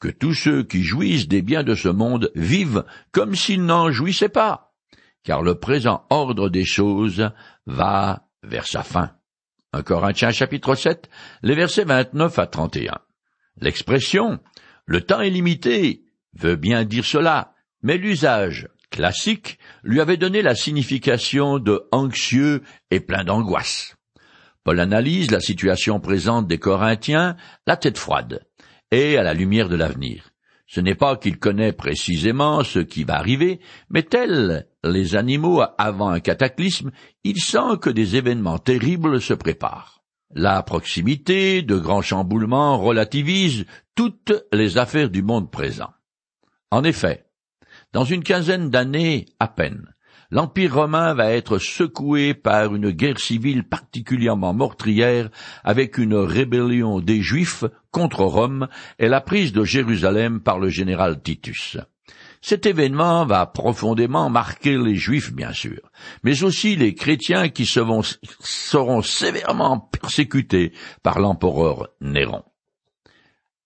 que 0.00 0.08
tous 0.08 0.34
ceux 0.34 0.62
qui 0.62 0.82
jouissent 0.82 1.28
des 1.28 1.42
biens 1.42 1.64
de 1.64 1.74
ce 1.74 1.88
monde 1.88 2.30
vivent 2.34 2.84
comme 3.12 3.34
s'ils 3.34 3.64
n'en 3.64 3.90
jouissaient 3.90 4.28
pas, 4.28 4.74
car 5.22 5.42
le 5.42 5.54
présent 5.56 6.06
ordre 6.10 6.48
des 6.48 6.64
choses 6.64 7.30
va 7.66 8.28
vers 8.42 8.66
sa 8.66 8.82
fin. 8.82 9.17
Un 9.72 9.82
Corinthiens 9.82 10.30
chapitre 10.30 10.74
7, 10.74 11.10
les 11.42 11.54
versets 11.54 11.84
29 11.84 12.38
à 12.38 12.46
31. 12.46 12.98
L'expression 13.60 14.40
le 14.86 15.02
temps 15.02 15.20
est 15.20 15.28
limité 15.28 16.04
veut 16.32 16.56
bien 16.56 16.84
dire 16.84 17.04
cela, 17.04 17.52
mais 17.82 17.98
l'usage 17.98 18.68
classique 18.90 19.58
lui 19.82 20.00
avait 20.00 20.16
donné 20.16 20.40
la 20.40 20.54
signification 20.54 21.58
de 21.58 21.86
anxieux 21.92 22.62
et 22.90 23.00
plein 23.00 23.24
d'angoisse. 23.24 23.96
Paul 24.64 24.80
analyse 24.80 25.30
la 25.30 25.40
situation 25.40 26.00
présente 26.00 26.46
des 26.46 26.58
Corinthiens, 26.58 27.36
la 27.66 27.76
tête 27.76 27.98
froide, 27.98 28.46
et 28.90 29.18
à 29.18 29.22
la 29.22 29.34
lumière 29.34 29.68
de 29.68 29.76
l'avenir. 29.76 30.30
Ce 30.68 30.80
n'est 30.80 30.94
pas 30.94 31.16
qu'il 31.16 31.38
connaît 31.38 31.72
précisément 31.72 32.62
ce 32.62 32.78
qui 32.78 33.04
va 33.04 33.16
arriver, 33.16 33.58
mais 33.88 34.02
tels 34.02 34.68
les 34.84 35.16
animaux 35.16 35.62
avant 35.78 36.10
un 36.10 36.20
cataclysme, 36.20 36.90
il 37.24 37.40
sent 37.40 37.78
que 37.80 37.88
des 37.88 38.16
événements 38.16 38.58
terribles 38.58 39.20
se 39.20 39.32
préparent. 39.32 40.04
La 40.34 40.62
proximité 40.62 41.62
de 41.62 41.78
grands 41.78 42.02
chamboulements 42.02 42.78
relativise 42.78 43.64
toutes 43.94 44.34
les 44.52 44.76
affaires 44.76 45.08
du 45.08 45.22
monde 45.22 45.50
présent. 45.50 45.90
En 46.70 46.84
effet, 46.84 47.24
dans 47.94 48.04
une 48.04 48.22
quinzaine 48.22 48.68
d'années 48.68 49.24
à 49.40 49.48
peine, 49.48 49.94
l'Empire 50.30 50.74
romain 50.74 51.14
va 51.14 51.32
être 51.32 51.58
secoué 51.58 52.34
par 52.34 52.74
une 52.74 52.90
guerre 52.90 53.18
civile 53.18 53.64
particulièrement 53.64 54.52
meurtrière 54.52 55.30
avec 55.64 55.98
une 55.98 56.14
rébellion 56.14 57.00
des 57.00 57.22
Juifs 57.22 57.64
contre 57.90 58.24
Rome 58.24 58.68
et 58.98 59.08
la 59.08 59.20
prise 59.20 59.52
de 59.52 59.64
Jérusalem 59.64 60.40
par 60.40 60.58
le 60.58 60.68
général 60.68 61.22
Titus. 61.22 61.78
Cet 62.40 62.66
événement 62.66 63.26
va 63.26 63.46
profondément 63.46 64.30
marquer 64.30 64.78
les 64.78 64.94
Juifs, 64.94 65.32
bien 65.32 65.52
sûr, 65.52 65.80
mais 66.22 66.44
aussi 66.44 66.76
les 66.76 66.94
chrétiens 66.94 67.48
qui 67.48 67.66
seront, 67.66 69.02
sévèrement 69.02 69.80
persécutés 69.80 70.72
par 71.02 71.18
l'empereur 71.18 71.88
Néron. 72.00 72.44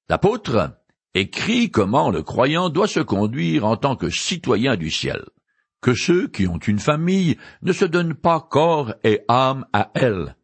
L'apôtre 0.08 0.78
écrit 1.14 1.70
comment 1.70 2.10
le 2.10 2.22
croyant 2.22 2.70
doit 2.70 2.88
se 2.88 3.00
conduire 3.00 3.66
en 3.66 3.76
tant 3.76 3.96
que 3.96 4.08
citoyen 4.08 4.76
du 4.76 4.90
ciel, 4.90 5.22
que 5.82 5.94
ceux 5.94 6.28
qui 6.28 6.46
ont 6.46 6.58
une 6.58 6.78
famille 6.78 7.36
ne 7.60 7.72
se 7.72 7.84
donnent 7.84 8.14
pas 8.14 8.40
corps 8.40 8.94
et 9.04 9.20
âme 9.28 9.66
à 9.72 9.90
elle, 9.94 10.36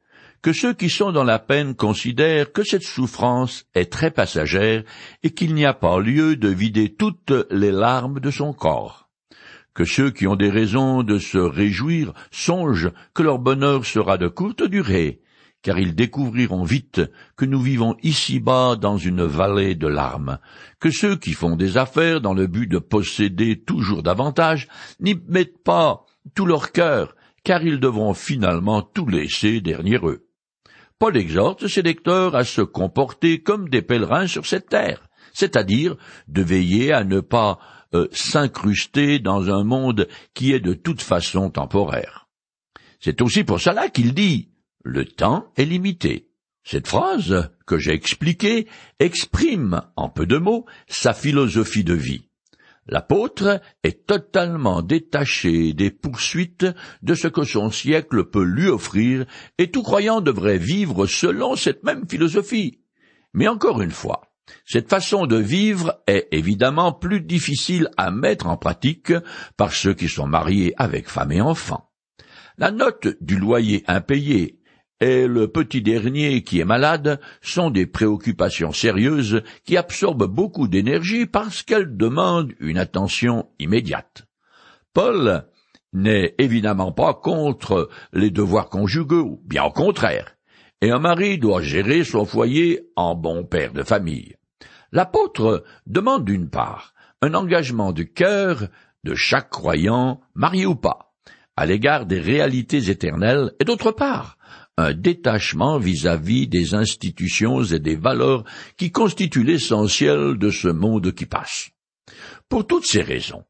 que 0.42 0.52
ceux 0.52 0.74
qui 0.74 0.90
sont 0.90 1.12
dans 1.12 1.24
la 1.24 1.38
peine 1.38 1.74
considèrent 1.74 2.52
que 2.52 2.64
cette 2.64 2.82
souffrance 2.82 3.64
est 3.74 3.90
très 3.90 4.10
passagère 4.10 4.82
et 5.22 5.30
qu'il 5.30 5.54
n'y 5.54 5.64
a 5.64 5.74
pas 5.74 5.98
lieu 6.00 6.36
de 6.36 6.48
vider 6.48 6.94
toutes 6.94 7.32
les 7.50 7.72
larmes 7.72 8.20
de 8.20 8.30
son 8.30 8.52
corps, 8.52 9.08
que 9.74 9.84
ceux 9.84 10.10
qui 10.10 10.26
ont 10.26 10.36
des 10.36 10.50
raisons 10.50 11.04
de 11.04 11.18
se 11.18 11.38
réjouir 11.38 12.12
songent 12.32 12.90
que 13.14 13.22
leur 13.22 13.38
bonheur 13.38 13.86
sera 13.86 14.18
de 14.18 14.28
courte 14.28 14.64
durée, 14.64 15.20
car 15.62 15.78
ils 15.78 15.94
découvriront 15.94 16.62
vite 16.62 17.00
que 17.36 17.44
nous 17.44 17.60
vivons 17.60 17.96
ici-bas 18.02 18.76
dans 18.76 18.96
une 18.96 19.24
vallée 19.24 19.74
de 19.74 19.88
larmes, 19.88 20.38
que 20.80 20.90
ceux 20.90 21.16
qui 21.16 21.32
font 21.32 21.56
des 21.56 21.76
affaires 21.76 22.20
dans 22.20 22.34
le 22.34 22.46
but 22.46 22.66
de 22.66 22.78
posséder 22.78 23.60
toujours 23.60 24.02
davantage 24.02 24.68
n'y 25.00 25.20
mettent 25.28 25.62
pas 25.62 26.06
tout 26.34 26.46
leur 26.46 26.72
cœur, 26.72 27.16
car 27.44 27.62
ils 27.62 27.80
devront 27.80 28.14
finalement 28.14 28.82
tout 28.82 29.06
laisser 29.06 29.60
derrière 29.60 30.08
eux. 30.08 30.26
Paul 30.98 31.16
exhorte 31.16 31.66
ses 31.68 31.82
lecteurs 31.82 32.34
à 32.34 32.44
se 32.44 32.60
comporter 32.60 33.42
comme 33.42 33.68
des 33.68 33.82
pèlerins 33.82 34.26
sur 34.26 34.46
cette 34.46 34.68
terre, 34.68 35.08
c'est-à-dire 35.32 35.96
de 36.26 36.42
veiller 36.42 36.92
à 36.92 37.04
ne 37.04 37.20
pas 37.20 37.58
euh, 37.94 38.08
s'incruster 38.12 39.18
dans 39.18 39.48
un 39.50 39.64
monde 39.64 40.08
qui 40.34 40.52
est 40.52 40.60
de 40.60 40.74
toute 40.74 41.00
façon 41.00 41.50
temporaire. 41.50 42.28
C'est 43.00 43.22
aussi 43.22 43.44
pour 43.44 43.60
cela 43.60 43.88
qu'il 43.88 44.12
dit 44.12 44.50
Le 44.90 45.04
temps 45.04 45.52
est 45.58 45.66
limité. 45.66 46.30
Cette 46.64 46.88
phrase 46.88 47.50
que 47.66 47.76
j'ai 47.76 47.92
expliquée 47.92 48.66
exprime, 48.98 49.82
en 49.96 50.08
peu 50.08 50.24
de 50.24 50.38
mots, 50.38 50.64
sa 50.86 51.12
philosophie 51.12 51.84
de 51.84 51.92
vie. 51.92 52.24
L'apôtre 52.86 53.60
est 53.82 54.06
totalement 54.06 54.80
détaché 54.80 55.74
des 55.74 55.90
poursuites 55.90 56.64
de 57.02 57.14
ce 57.14 57.28
que 57.28 57.44
son 57.44 57.70
siècle 57.70 58.24
peut 58.30 58.44
lui 58.44 58.68
offrir, 58.68 59.26
et 59.58 59.70
tout 59.70 59.82
croyant 59.82 60.22
devrait 60.22 60.56
vivre 60.56 61.04
selon 61.04 61.54
cette 61.54 61.84
même 61.84 62.08
philosophie. 62.08 62.80
Mais 63.34 63.46
encore 63.46 63.82
une 63.82 63.90
fois, 63.90 64.22
cette 64.64 64.88
façon 64.88 65.26
de 65.26 65.36
vivre 65.36 66.00
est 66.06 66.28
évidemment 66.32 66.94
plus 66.94 67.20
difficile 67.20 67.90
à 67.98 68.10
mettre 68.10 68.46
en 68.46 68.56
pratique 68.56 69.12
par 69.58 69.74
ceux 69.74 69.92
qui 69.92 70.08
sont 70.08 70.26
mariés 70.26 70.72
avec 70.78 71.10
femme 71.10 71.32
et 71.32 71.42
enfants. 71.42 71.90
La 72.56 72.70
note 72.72 73.06
du 73.20 73.38
loyer 73.38 73.84
impayé 73.86 74.57
et 75.00 75.26
le 75.26 75.48
petit 75.48 75.82
dernier 75.82 76.42
qui 76.42 76.60
est 76.60 76.64
malade 76.64 77.20
sont 77.40 77.70
des 77.70 77.86
préoccupations 77.86 78.72
sérieuses 78.72 79.42
qui 79.64 79.76
absorbent 79.76 80.26
beaucoup 80.26 80.68
d'énergie 80.68 81.26
parce 81.26 81.62
qu'elles 81.62 81.96
demandent 81.96 82.52
une 82.58 82.78
attention 82.78 83.48
immédiate. 83.58 84.26
Paul 84.92 85.44
n'est 85.92 86.34
évidemment 86.38 86.92
pas 86.92 87.14
contre 87.14 87.88
les 88.12 88.30
devoirs 88.30 88.68
conjugaux, 88.68 89.40
bien 89.44 89.64
au 89.64 89.70
contraire, 89.70 90.36
et 90.80 90.90
un 90.90 90.98
mari 90.98 91.38
doit 91.38 91.62
gérer 91.62 92.04
son 92.04 92.24
foyer 92.24 92.88
en 92.96 93.14
bon 93.14 93.44
père 93.44 93.72
de 93.72 93.82
famille. 93.82 94.36
L'apôtre 94.92 95.64
demande 95.86 96.24
d'une 96.24 96.50
part 96.50 96.94
un 97.22 97.34
engagement 97.34 97.92
du 97.92 98.12
cœur 98.12 98.68
de 99.04 99.14
chaque 99.14 99.50
croyant, 99.50 100.20
marié 100.34 100.66
ou 100.66 100.74
pas, 100.74 101.14
à 101.56 101.66
l'égard 101.66 102.06
des 102.06 102.20
réalités 102.20 102.90
éternelles, 102.90 103.52
et 103.60 103.64
d'autre 103.64 103.90
part 103.90 104.38
un 104.78 104.94
détachement 104.94 105.78
vis-à-vis 105.78 106.46
des 106.46 106.72
institutions 106.76 107.64
et 107.64 107.80
des 107.80 107.96
valeurs 107.96 108.44
qui 108.76 108.92
constituent 108.92 109.42
l'essentiel 109.42 110.38
de 110.38 110.50
ce 110.50 110.68
monde 110.68 111.12
qui 111.12 111.26
passe. 111.26 111.70
Pour 112.48 112.64
toutes 112.64 112.86
ces 112.86 113.02
raisons, 113.02 113.44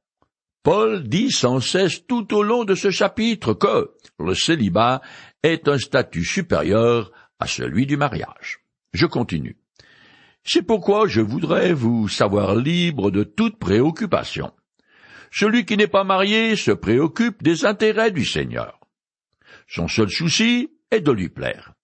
Paul 0.62 1.06
dit 1.06 1.30
sans 1.30 1.60
cesse 1.60 2.06
tout 2.06 2.34
au 2.34 2.42
long 2.42 2.64
de 2.64 2.74
ce 2.74 2.90
chapitre 2.90 3.52
que 3.52 3.90
le 4.18 4.34
célibat 4.34 5.02
est 5.42 5.68
un 5.68 5.78
statut 5.78 6.24
supérieur 6.24 7.12
à 7.38 7.46
celui 7.46 7.84
du 7.84 7.98
mariage. 7.98 8.60
Je 8.94 9.04
continue. 9.04 9.58
C'est 10.44 10.62
pourquoi 10.62 11.08
je 11.08 11.20
voudrais 11.20 11.74
vous 11.74 12.08
savoir 12.08 12.56
libre 12.56 13.10
de 13.10 13.22
toute 13.22 13.58
préoccupation. 13.58 14.50
Celui 15.30 15.66
qui 15.66 15.76
n'est 15.76 15.88
pas 15.88 16.04
marié 16.04 16.56
se 16.56 16.70
préoccupe 16.70 17.42
des 17.42 17.66
intérêts 17.66 18.12
du 18.12 18.24
Seigneur. 18.24 18.80
Son 19.66 19.88
seul 19.88 20.08
souci 20.08 20.70
est 20.90 21.00
de 21.00 21.12
lui 21.12 21.28
plaire. 21.28 21.74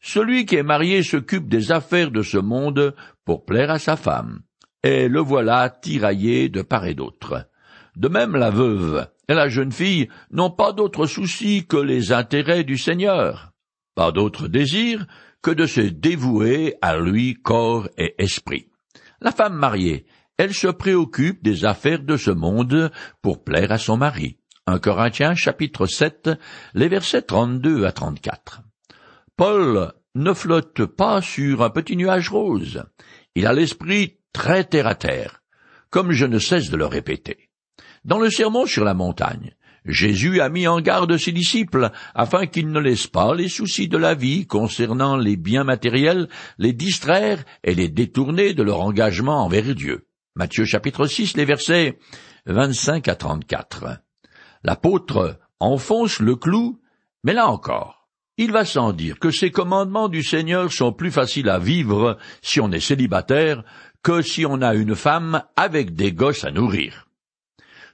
Celui 0.00 0.44
qui 0.44 0.56
est 0.56 0.62
marié 0.62 1.02
s'occupe 1.02 1.48
des 1.48 1.72
affaires 1.72 2.10
de 2.10 2.22
ce 2.22 2.38
monde 2.38 2.94
pour 3.24 3.44
plaire 3.44 3.70
à 3.70 3.78
sa 3.78 3.96
femme, 3.96 4.42
et 4.82 5.08
le 5.08 5.20
voilà 5.20 5.70
tiraillé 5.70 6.50
de 6.50 6.62
part 6.62 6.86
et 6.86 6.94
d'autre. 6.94 7.48
De 7.96 8.08
même 8.08 8.36
la 8.36 8.50
veuve 8.50 9.08
et 9.28 9.34
la 9.34 9.48
jeune 9.48 9.72
fille 9.72 10.08
n'ont 10.30 10.50
pas 10.50 10.72
d'autre 10.72 11.06
souci 11.06 11.66
que 11.66 11.76
les 11.76 12.12
intérêts 12.12 12.64
du 12.64 12.76
Seigneur, 12.76 13.52
pas 13.94 14.12
d'autre 14.12 14.48
désir 14.48 15.06
que 15.42 15.50
de 15.50 15.66
se 15.66 15.80
dévouer 15.80 16.74
à 16.82 16.98
lui 16.98 17.34
corps 17.34 17.88
et 17.96 18.14
esprit. 18.18 18.68
La 19.20 19.32
femme 19.32 19.54
mariée, 19.54 20.06
elle 20.36 20.52
se 20.52 20.66
préoccupe 20.66 21.42
des 21.42 21.64
affaires 21.64 22.02
de 22.02 22.16
ce 22.16 22.30
monde 22.30 22.90
pour 23.22 23.44
plaire 23.44 23.72
à 23.72 23.78
son 23.78 23.96
mari. 23.96 24.38
1 24.66 24.78
Corinthiens 24.78 25.34
chapitre 25.34 25.86
7, 25.86 26.30
les 26.72 26.88
versets 26.88 27.20
32 27.20 27.84
à 27.84 27.92
34. 27.92 28.62
Paul 29.36 29.92
ne 30.14 30.32
flotte 30.32 30.86
pas 30.86 31.20
sur 31.20 31.62
un 31.62 31.68
petit 31.68 31.96
nuage 31.96 32.30
rose. 32.30 32.82
Il 33.34 33.46
a 33.46 33.52
l'esprit 33.52 34.20
très 34.32 34.64
terre 34.64 34.86
à 34.86 34.94
terre, 34.94 35.42
comme 35.90 36.12
je 36.12 36.24
ne 36.24 36.38
cesse 36.38 36.70
de 36.70 36.78
le 36.78 36.86
répéter. 36.86 37.50
Dans 38.06 38.18
le 38.18 38.30
sermon 38.30 38.64
sur 38.64 38.84
la 38.84 38.94
montagne, 38.94 39.54
Jésus 39.84 40.40
a 40.40 40.48
mis 40.48 40.66
en 40.66 40.80
garde 40.80 41.14
ses 41.18 41.32
disciples 41.32 41.90
afin 42.14 42.46
qu'ils 42.46 42.70
ne 42.70 42.80
laissent 42.80 43.06
pas 43.06 43.34
les 43.34 43.50
soucis 43.50 43.88
de 43.88 43.98
la 43.98 44.14
vie 44.14 44.46
concernant 44.46 45.18
les 45.18 45.36
biens 45.36 45.64
matériels 45.64 46.28
les 46.56 46.72
distraire 46.72 47.44
et 47.64 47.74
les 47.74 47.90
détourner 47.90 48.54
de 48.54 48.62
leur 48.62 48.80
engagement 48.80 49.44
envers 49.44 49.74
Dieu. 49.74 50.06
Matthieu 50.36 50.64
chapitre 50.64 51.06
6, 51.06 51.36
les 51.36 51.44
versets 51.44 51.98
25 52.46 53.08
à 53.08 53.14
34. 53.14 54.03
L'apôtre 54.64 55.38
enfonce 55.60 56.20
le 56.20 56.36
clou, 56.36 56.80
mais 57.22 57.34
là 57.34 57.48
encore, 57.48 58.08
il 58.36 58.50
va 58.50 58.64
sans 58.64 58.92
dire 58.92 59.18
que 59.18 59.30
ces 59.30 59.50
commandements 59.50 60.08
du 60.08 60.22
Seigneur 60.22 60.72
sont 60.72 60.92
plus 60.92 61.10
faciles 61.10 61.48
à 61.48 61.58
vivre 61.58 62.18
si 62.42 62.60
on 62.60 62.72
est 62.72 62.80
célibataire 62.80 63.62
que 64.02 64.22
si 64.22 64.44
on 64.44 64.62
a 64.62 64.74
une 64.74 64.96
femme 64.96 65.44
avec 65.56 65.94
des 65.94 66.12
gosses 66.12 66.44
à 66.44 66.50
nourrir. 66.50 67.06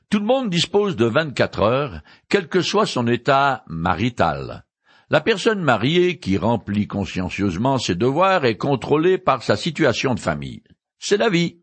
Tout 0.08 0.18
le 0.18 0.24
monde 0.24 0.48
dispose 0.48 0.96
de 0.96 1.04
vingt-quatre 1.04 1.60
heures, 1.60 2.00
quel 2.28 2.48
que 2.48 2.62
soit 2.62 2.86
son 2.86 3.06
état 3.06 3.64
marital. 3.68 4.64
La 5.08 5.20
personne 5.20 5.60
mariée 5.60 6.18
qui 6.18 6.36
remplit 6.36 6.86
consciencieusement 6.86 7.78
ses 7.78 7.96
devoirs 7.96 8.44
est 8.44 8.56
contrôlée 8.56 9.18
par 9.18 9.42
sa 9.42 9.56
situation 9.56 10.14
de 10.14 10.20
famille. 10.20 10.62
C'est 10.98 11.16
la 11.16 11.28
vie. 11.28 11.59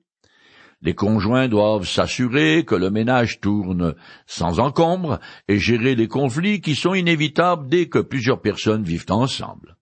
Les 0.81 0.93
conjoints 0.93 1.47
doivent 1.47 1.87
s'assurer 1.87 2.63
que 2.63 2.75
le 2.75 2.91
ménage 2.91 3.39
tourne 3.39 3.95
sans 4.27 4.59
encombre 4.59 5.19
et 5.47 5.57
gérer 5.57 5.95
les 5.95 6.07
conflits 6.07 6.61
qui 6.61 6.75
sont 6.75 6.93
inévitables 6.93 7.67
dès 7.67 7.89
que 7.89 7.99
plusieurs 7.99 8.41
personnes 8.41 8.83
vivent 8.83 9.05
ensemble. 9.09 9.77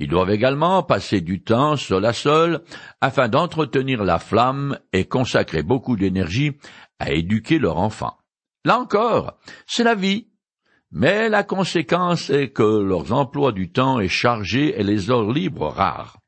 Ils 0.00 0.08
doivent 0.08 0.30
également 0.30 0.82
passer 0.82 1.20
du 1.20 1.42
temps 1.42 1.76
seul 1.76 2.04
à 2.04 2.12
seul 2.12 2.62
afin 3.00 3.28
d'entretenir 3.28 4.02
la 4.02 4.18
flamme 4.18 4.78
et 4.92 5.04
consacrer 5.04 5.62
beaucoup 5.62 5.96
d'énergie 5.96 6.52
à 6.98 7.12
éduquer 7.12 7.58
leur 7.58 7.78
enfant. 7.78 8.16
Là 8.64 8.78
encore, 8.78 9.38
c'est 9.66 9.84
la 9.84 9.94
vie. 9.94 10.26
Mais 10.90 11.28
la 11.28 11.44
conséquence 11.44 12.30
est 12.30 12.50
que 12.50 12.82
leurs 12.82 13.12
emplois 13.12 13.52
du 13.52 13.70
temps 13.70 14.00
est 14.00 14.08
chargé 14.08 14.80
et 14.80 14.82
les 14.82 15.10
heures 15.10 15.30
libres 15.30 15.68
rares 15.68 16.19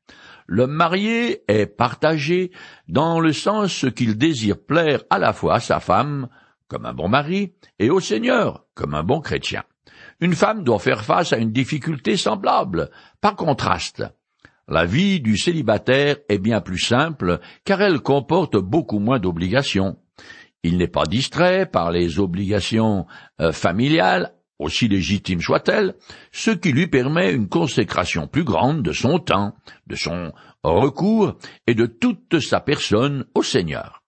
le 0.53 0.67
marié 0.67 1.41
est 1.47 1.65
partagé 1.65 2.51
dans 2.87 3.19
le 3.19 3.33
sens 3.33 3.87
qu'il 3.95 4.19
désire 4.19 4.63
plaire 4.63 5.01
à 5.09 5.17
la 5.17 5.33
fois 5.33 5.55
à 5.55 5.59
sa 5.59 5.79
femme, 5.79 6.27
comme 6.67 6.85
un 6.85 6.93
bon 6.93 7.07
mari, 7.07 7.55
et 7.79 7.89
au 7.89 7.99
Seigneur, 7.99 8.63
comme 8.75 8.93
un 8.93 9.01
bon 9.01 9.19
chrétien. 9.19 9.63
Une 10.19 10.35
femme 10.35 10.63
doit 10.63 10.77
faire 10.77 11.03
face 11.03 11.33
à 11.33 11.37
une 11.37 11.51
difficulté 11.51 12.17
semblable. 12.17 12.91
Par 13.19 13.35
contraste, 13.35 14.03
la 14.67 14.85
vie 14.85 15.21
du 15.21 15.39
célibataire 15.39 16.17
est 16.29 16.37
bien 16.37 16.61
plus 16.61 16.77
simple, 16.77 17.39
car 17.65 17.81
elle 17.81 18.01
comporte 18.01 18.55
beaucoup 18.55 18.99
moins 18.99 19.17
d'obligations. 19.17 19.97
Il 20.61 20.77
n'est 20.77 20.87
pas 20.87 21.05
distrait 21.05 21.65
par 21.65 21.89
les 21.89 22.19
obligations 22.19 23.07
euh, 23.41 23.51
familiales 23.51 24.35
aussi 24.63 24.87
légitime 24.87 25.41
soit-elle, 25.41 25.95
ce 26.31 26.51
qui 26.51 26.71
lui 26.71 26.87
permet 26.87 27.31
une 27.31 27.49
consécration 27.49 28.27
plus 28.27 28.43
grande 28.43 28.81
de 28.81 28.91
son 28.91 29.19
temps, 29.19 29.53
de 29.87 29.95
son 29.95 30.31
recours 30.63 31.35
et 31.67 31.75
de 31.75 31.85
toute 31.85 32.39
sa 32.39 32.59
personne 32.59 33.25
au 33.35 33.43
Seigneur. 33.43 34.03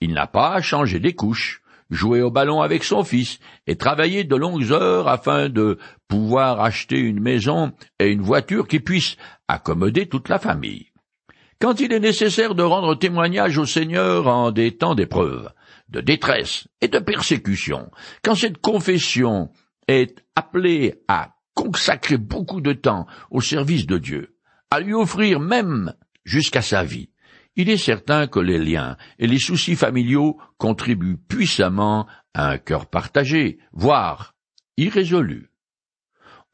Il 0.00 0.14
n'a 0.14 0.26
pas 0.26 0.54
à 0.54 0.62
changer 0.62 1.00
des 1.00 1.14
couches, 1.14 1.60
jouer 1.90 2.22
au 2.22 2.30
ballon 2.30 2.60
avec 2.60 2.84
son 2.84 3.02
fils 3.02 3.38
et 3.66 3.76
travailler 3.76 4.24
de 4.24 4.36
longues 4.36 4.72
heures 4.72 5.08
afin 5.08 5.48
de 5.48 5.78
pouvoir 6.06 6.60
acheter 6.60 6.98
une 6.98 7.20
maison 7.20 7.72
et 7.98 8.10
une 8.10 8.22
voiture 8.22 8.68
qui 8.68 8.80
puissent 8.80 9.16
accommoder 9.48 10.06
toute 10.06 10.28
la 10.28 10.38
famille. 10.38 10.86
Quand 11.60 11.80
il 11.80 11.92
est 11.92 12.00
nécessaire 12.00 12.54
de 12.54 12.62
rendre 12.62 12.94
témoignage 12.94 13.58
au 13.58 13.66
Seigneur 13.66 14.28
en 14.28 14.52
des 14.52 14.76
temps 14.76 14.94
d'épreuve, 14.94 15.50
de 15.88 16.00
détresse 16.00 16.68
et 16.80 16.88
de 16.88 17.00
persécution, 17.00 17.90
quand 18.22 18.36
cette 18.36 18.58
confession 18.58 19.50
est 19.88 20.24
appelée 20.36 21.02
à 21.08 21.34
consacrer 21.54 22.18
beaucoup 22.18 22.60
de 22.60 22.72
temps 22.72 23.06
au 23.30 23.40
service 23.40 23.86
de 23.86 23.98
Dieu, 23.98 24.36
à 24.70 24.78
lui 24.78 24.94
offrir 24.94 25.40
même 25.40 25.94
jusqu'à 26.24 26.62
sa 26.62 26.84
vie, 26.84 27.08
il 27.58 27.68
est 27.70 27.76
certain 27.76 28.28
que 28.28 28.38
les 28.38 28.60
liens 28.60 28.96
et 29.18 29.26
les 29.26 29.40
soucis 29.40 29.74
familiaux 29.74 30.38
contribuent 30.58 31.16
puissamment 31.16 32.06
à 32.32 32.50
un 32.50 32.58
cœur 32.58 32.86
partagé, 32.86 33.58
voire 33.72 34.36
irrésolu. 34.76 35.50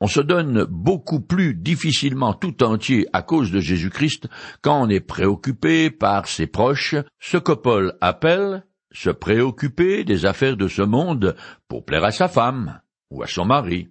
On 0.01 0.07
se 0.07 0.21
donne 0.21 0.65
beaucoup 0.65 1.21
plus 1.21 1.55
difficilement 1.55 2.33
tout 2.33 2.65
entier 2.65 3.07
à 3.13 3.21
cause 3.21 3.53
de 3.53 3.61
Jésus-Christ 3.61 4.29
quand 4.63 4.83
on 4.83 4.89
est 4.89 5.01
préoccupé 5.01 5.91
par 5.91 6.27
ses 6.27 6.47
proches, 6.47 6.97
ce 7.21 7.37
que 7.37 7.53
Paul 7.53 7.99
appelle 8.01 8.65
se 8.91 9.11
préoccuper 9.11 10.05
des 10.05 10.25
affaires 10.25 10.57
de 10.57 10.69
ce 10.69 10.83
monde 10.83 11.37
pour 11.69 11.85
plaire 11.85 12.05
à 12.05 12.13
sa 12.13 12.29
femme 12.29 12.81
ou 13.15 13.23
à 13.23 13.27
son 13.27 13.45
mari. 13.45 13.89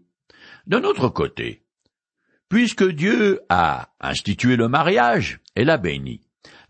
D'un 0.68 0.84
autre 0.84 1.10
côté, 1.10 1.64
puisque 2.50 2.88
Dieu 2.88 3.40
a 3.50 3.90
institué 4.00 4.56
le 4.56 4.68
mariage 4.68 5.40
et 5.56 5.64
l'a 5.64 5.78
béni, 5.78 6.22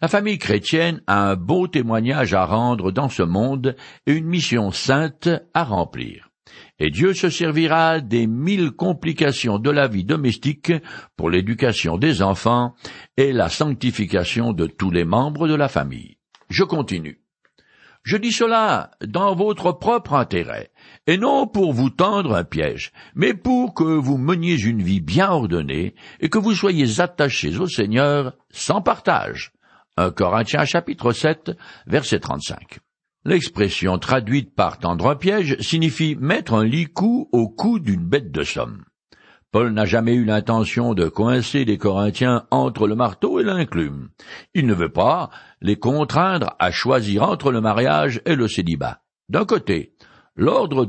la 0.01 0.07
famille 0.07 0.38
chrétienne 0.38 1.01
a 1.07 1.29
un 1.31 1.36
beau 1.36 1.67
témoignage 1.67 2.33
à 2.33 2.45
rendre 2.45 2.91
dans 2.91 3.10
ce 3.10 3.24
monde 3.24 3.75
et 4.05 4.13
une 4.13 4.27
mission 4.27 4.72
sainte 4.72 5.29
à 5.53 5.63
remplir. 5.63 6.29
Et 6.77 6.91
Dieu 6.91 7.13
se 7.13 7.29
servira 7.29 8.01
des 8.01 8.27
mille 8.27 8.72
complications 8.72 9.57
de 9.60 9.72
la 9.72 9.88
vie 9.88 10.03
domestique 10.03 10.74
pour 11.15 11.29
l'éducation 11.29 11.98
des 11.98 12.22
enfants 12.22 12.75
et 13.17 13.31
la 13.31 13.50
sanctification 13.50 14.53
de 14.53 14.67
tous 14.67 14.91
les 14.91 15.05
membres 15.05 15.48
de 15.48 15.55
la 15.55 15.69
famille. 15.69 16.17
Je 16.50 16.63
continue. 16.63 17.24
Je 18.03 18.17
dis 18.17 18.33
cela 18.33 18.91
dans 19.07 19.33
votre 19.33 19.72
propre 19.72 20.13
intérêt, 20.13 20.72
et 21.07 21.17
non 21.17 21.48
pour 21.48 21.74
vous 21.74 21.89
tendre 21.89 22.36
un 22.36 22.43
piège, 22.43 22.91
mais 23.15 23.33
pour 23.33 23.74
que 23.74 23.83
vous 23.83 24.17
meniez 24.17 24.60
une 24.62 24.81
vie 24.81 25.01
bien 25.01 25.29
ordonnée 25.29 25.95
et 26.19 26.29
que 26.29 26.38
vous 26.38 26.55
soyez 26.55 27.01
attachés 27.01 27.57
au 27.57 27.67
Seigneur 27.67 28.33
sans 28.50 28.81
partage. 28.81 29.51
1 29.98 30.12
Corinthiens 30.12 30.65
chapitre 30.65 31.12
7 31.12 31.51
verset 31.88 32.19
35. 32.19 32.79
L'expression 33.25 33.98
traduite 34.00 34.53
par 34.55 34.79
tendre 34.79 35.10
un 35.10 35.15
piège 35.15 35.57
signifie 35.60 36.15
mettre 36.19 36.55
un 36.55 36.65
licou 36.65 37.29
au 37.31 37.48
cou 37.48 37.79
d'une 37.79 38.05
bête 38.05 38.31
de 38.31 38.43
somme. 38.43 38.83
Paul 39.51 39.72
n'a 39.72 39.86
jamais 39.86 40.15
eu 40.15 40.25
l'intention 40.25 40.95
de 40.95 41.07
coincer 41.07 41.63
les 41.63 41.77
Corinthiens 41.77 42.48
entre 42.50 42.88
le 42.88 42.95
marteau 42.95 43.39
et 43.39 43.43
l'inclume. 43.43 44.10
Il 44.55 44.65
ne 44.65 44.74
veut 44.74 44.91
pas 44.91 45.29
les 45.62 45.77
contraindre 45.77 46.55
à 46.57 46.72
choisir 46.72 47.24
entre 47.24 47.51
le 47.51 47.62
mariage 47.62 48.19
et 48.25 48.36
le 48.36 48.48
célibat. 48.48 49.03
D'un 49.29 49.45
côté, 49.45 49.92
l'ordre 50.35 50.85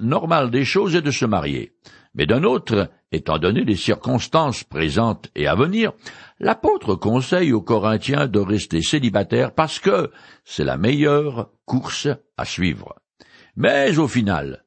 normal 0.00 0.50
des 0.50 0.64
choses 0.64 0.96
est 0.96 1.02
de 1.02 1.10
se 1.10 1.24
marier, 1.24 1.72
mais 2.14 2.26
d'un 2.26 2.44
autre, 2.44 2.90
étant 3.12 3.38
donné 3.38 3.64
les 3.64 3.76
circonstances 3.76 4.64
présentes 4.64 5.30
et 5.34 5.46
à 5.46 5.54
venir, 5.54 5.92
l'apôtre 6.40 6.94
conseille 6.94 7.52
aux 7.52 7.62
Corinthiens 7.62 8.26
de 8.26 8.40
rester 8.40 8.82
célibataires 8.82 9.54
parce 9.54 9.78
que 9.78 10.10
c'est 10.44 10.64
la 10.64 10.76
meilleure 10.76 11.50
course 11.64 12.08
à 12.36 12.44
suivre. 12.44 12.96
Mais 13.56 13.98
au 13.98 14.08
final, 14.08 14.64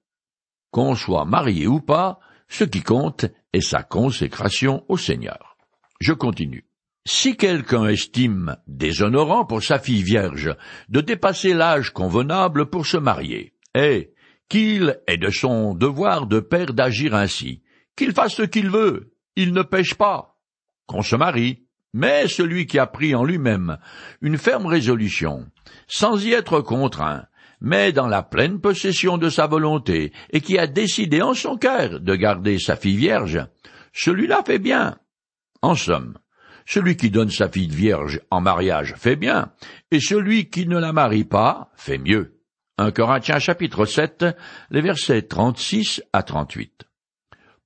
qu'on 0.72 0.96
soit 0.96 1.26
marié 1.26 1.68
ou 1.68 1.82
pas, 1.82 2.20
ce 2.48 2.64
qui 2.64 2.82
compte 2.82 3.26
est 3.54 3.62
sa 3.62 3.84
consécration 3.84 4.84
au 4.88 4.98
Seigneur. 4.98 5.58
Je 6.00 6.14
continue. 6.14 6.66
Si 7.06 7.36
quelqu'un 7.36 7.88
estime 7.88 8.58
déshonorant 8.68 9.46
pour 9.46 9.64
sa 9.64 9.80
fille 9.80 10.04
vierge 10.04 10.56
de 10.90 11.02
dépasser 11.02 11.54
l'âge 11.54 11.92
convenable 11.92 12.70
pour 12.70 12.86
se 12.86 12.98
marier, 12.98 13.54
et 13.74 14.14
qu'il 14.52 15.00
est 15.08 15.16
de 15.16 15.30
son 15.30 15.74
devoir 15.74 16.28
de 16.28 16.42
père 16.42 16.74
d'agir 16.74 17.16
ainsi, 17.16 17.62
qu'il 17.96 18.12
fasse 18.12 18.34
ce 18.34 18.42
qu'il 18.42 18.70
veut, 18.70 19.14
il 19.38 19.54
ne 19.54 19.62
pêche 19.62 19.94
pas, 19.94 20.38
qu'on 20.88 21.04
se 21.04 21.16
marie. 21.16 21.64
Mais 21.94 22.28
celui 22.28 22.66
qui 22.66 22.78
a 22.78 22.86
pris 22.86 23.16
en 23.16 23.24
lui-même 23.24 23.78
une 24.22 24.38
ferme 24.38 24.66
résolution, 24.66 25.46
sans 25.88 26.26
y 26.26 26.34
être 26.34 26.60
contraint, 26.60 27.28
mais 27.62 27.94
dans 27.94 28.08
la 28.08 28.24
pleine 28.24 28.60
possession 28.60 29.18
de 29.18 29.30
sa 29.30 29.48
volonté, 29.48 30.12
et 30.32 30.42
qui 30.42 30.58
a 30.58 30.68
décidé 30.68 31.22
en 31.22 31.34
son 31.34 31.56
cœur 31.56 32.02
de 32.02 32.16
garder 32.16 32.60
sa 32.60 32.76
fille 32.76 32.98
vierge, 32.98 33.46
celui-là 33.94 34.44
fait 34.46 34.60
bien. 34.60 34.98
En 35.62 35.76
somme, 35.76 36.18
celui 36.66 36.98
qui 36.98 37.10
donne 37.10 37.32
sa 37.32 37.48
fille 37.48 37.70
vierge 37.70 38.20
en 38.30 38.42
mariage 38.42 38.96
fait 38.98 39.16
bien, 39.16 39.54
et 39.92 40.02
celui 40.02 40.50
qui 40.50 40.68
ne 40.68 40.78
la 40.78 40.92
marie 40.92 41.24
pas 41.24 41.72
fait 41.78 41.98
mieux. 41.98 42.41
1 42.78 42.92
Corinthiens 42.92 43.40
chapitre 43.40 43.86
7, 43.86 44.26
les 44.70 44.82
versets 44.82 45.24
36 45.24 46.02
à 46.14 46.24
38. 46.24 46.86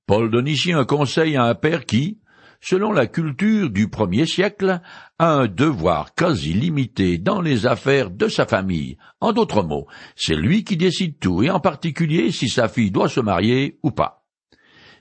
Paul 0.06 0.30
donne 0.30 0.48
ici 0.48 0.72
un 0.72 0.84
conseil 0.84 1.36
à 1.36 1.44
un 1.44 1.54
père 1.54 1.86
qui, 1.86 2.18
selon 2.60 2.92
la 2.92 3.06
culture 3.06 3.70
du 3.70 3.88
premier 3.88 4.26
siècle, 4.26 4.80
a 5.18 5.32
un 5.32 5.46
devoir 5.46 6.14
quasi 6.14 6.52
limité 6.52 7.18
dans 7.18 7.40
les 7.40 7.66
affaires 7.66 8.10
de 8.10 8.28
sa 8.28 8.46
famille. 8.46 8.98
En 9.20 9.32
d'autres 9.32 9.62
mots, 9.62 9.86
c'est 10.16 10.34
lui 10.34 10.64
qui 10.64 10.76
décide 10.76 11.18
tout, 11.18 11.42
et 11.42 11.50
en 11.50 11.60
particulier 11.60 12.32
si 12.32 12.48
sa 12.48 12.68
fille 12.68 12.90
doit 12.90 13.08
se 13.08 13.20
marier 13.20 13.78
ou 13.82 13.92
pas. 13.92 14.26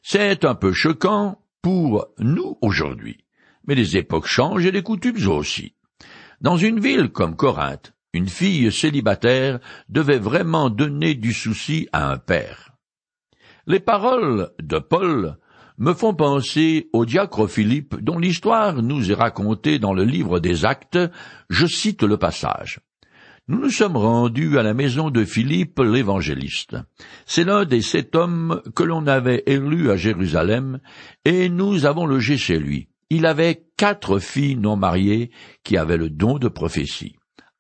C'est 0.04 0.46
un 0.46 0.56
peu 0.56 0.72
choquant 0.72 1.42
pour 1.62 2.08
nous 2.20 2.58
aujourd'hui, 2.62 3.26
mais 3.68 3.76
les 3.76 3.98
époques 3.98 4.28
changent 4.28 4.66
et 4.66 4.72
les 4.72 4.84
coutumes 4.84 5.28
aussi. 5.28 5.74
Dans 6.42 6.58
une 6.58 6.80
ville 6.80 7.10
comme 7.10 7.36
Corinthe, 7.36 7.95
une 8.16 8.30
fille 8.30 8.72
célibataire 8.72 9.60
devait 9.90 10.20
vraiment 10.20 10.70
donner 10.70 11.16
du 11.16 11.34
souci 11.34 11.90
à 11.92 12.10
un 12.10 12.18
père. 12.18 12.72
Les 13.68 13.82
paroles 13.82 14.52
de 14.62 14.80
Paul 14.80 15.38
me 15.78 15.94
font 15.94 16.14
penser 16.14 16.90
au 16.94 17.06
diacre 17.06 17.48
Philippe 17.48 17.98
dont 18.02 18.18
l'histoire 18.18 18.82
nous 18.82 19.12
est 19.12 19.16
racontée 19.16 19.80
dans 19.80 19.94
le 19.94 20.06
livre 20.06 20.40
des 20.40 20.64
Actes, 20.64 21.00
je 21.50 21.66
cite 21.66 22.04
le 22.04 22.16
passage. 22.16 22.80
Nous 23.50 23.60
nous 23.60 23.70
sommes 23.70 23.98
rendus 23.98 24.58
à 24.58 24.64
la 24.64 24.74
maison 24.74 25.10
de 25.10 25.26
Philippe 25.26 25.80
l'évangéliste. 25.80 26.78
C'est 27.26 27.44
l'un 27.44 27.66
des 27.66 27.82
sept 27.82 28.16
hommes 28.16 28.62
que 28.76 28.84
l'on 28.84 29.08
avait 29.08 29.44
élus 29.46 29.92
à 29.92 29.98
Jérusalem, 29.98 30.80
et 31.26 31.50
nous 31.50 31.86
avons 31.86 32.06
logé 32.06 32.38
chez 32.38 32.58
lui. 32.58 32.88
Il 33.10 33.26
avait 33.26 33.66
quatre 33.78 34.20
filles 34.20 34.56
non 34.56 34.78
mariées 34.78 35.32
qui 35.64 35.78
avaient 35.78 35.98
le 35.98 36.10
don 36.10 36.40
de 36.40 36.48
prophétie. 36.48 37.18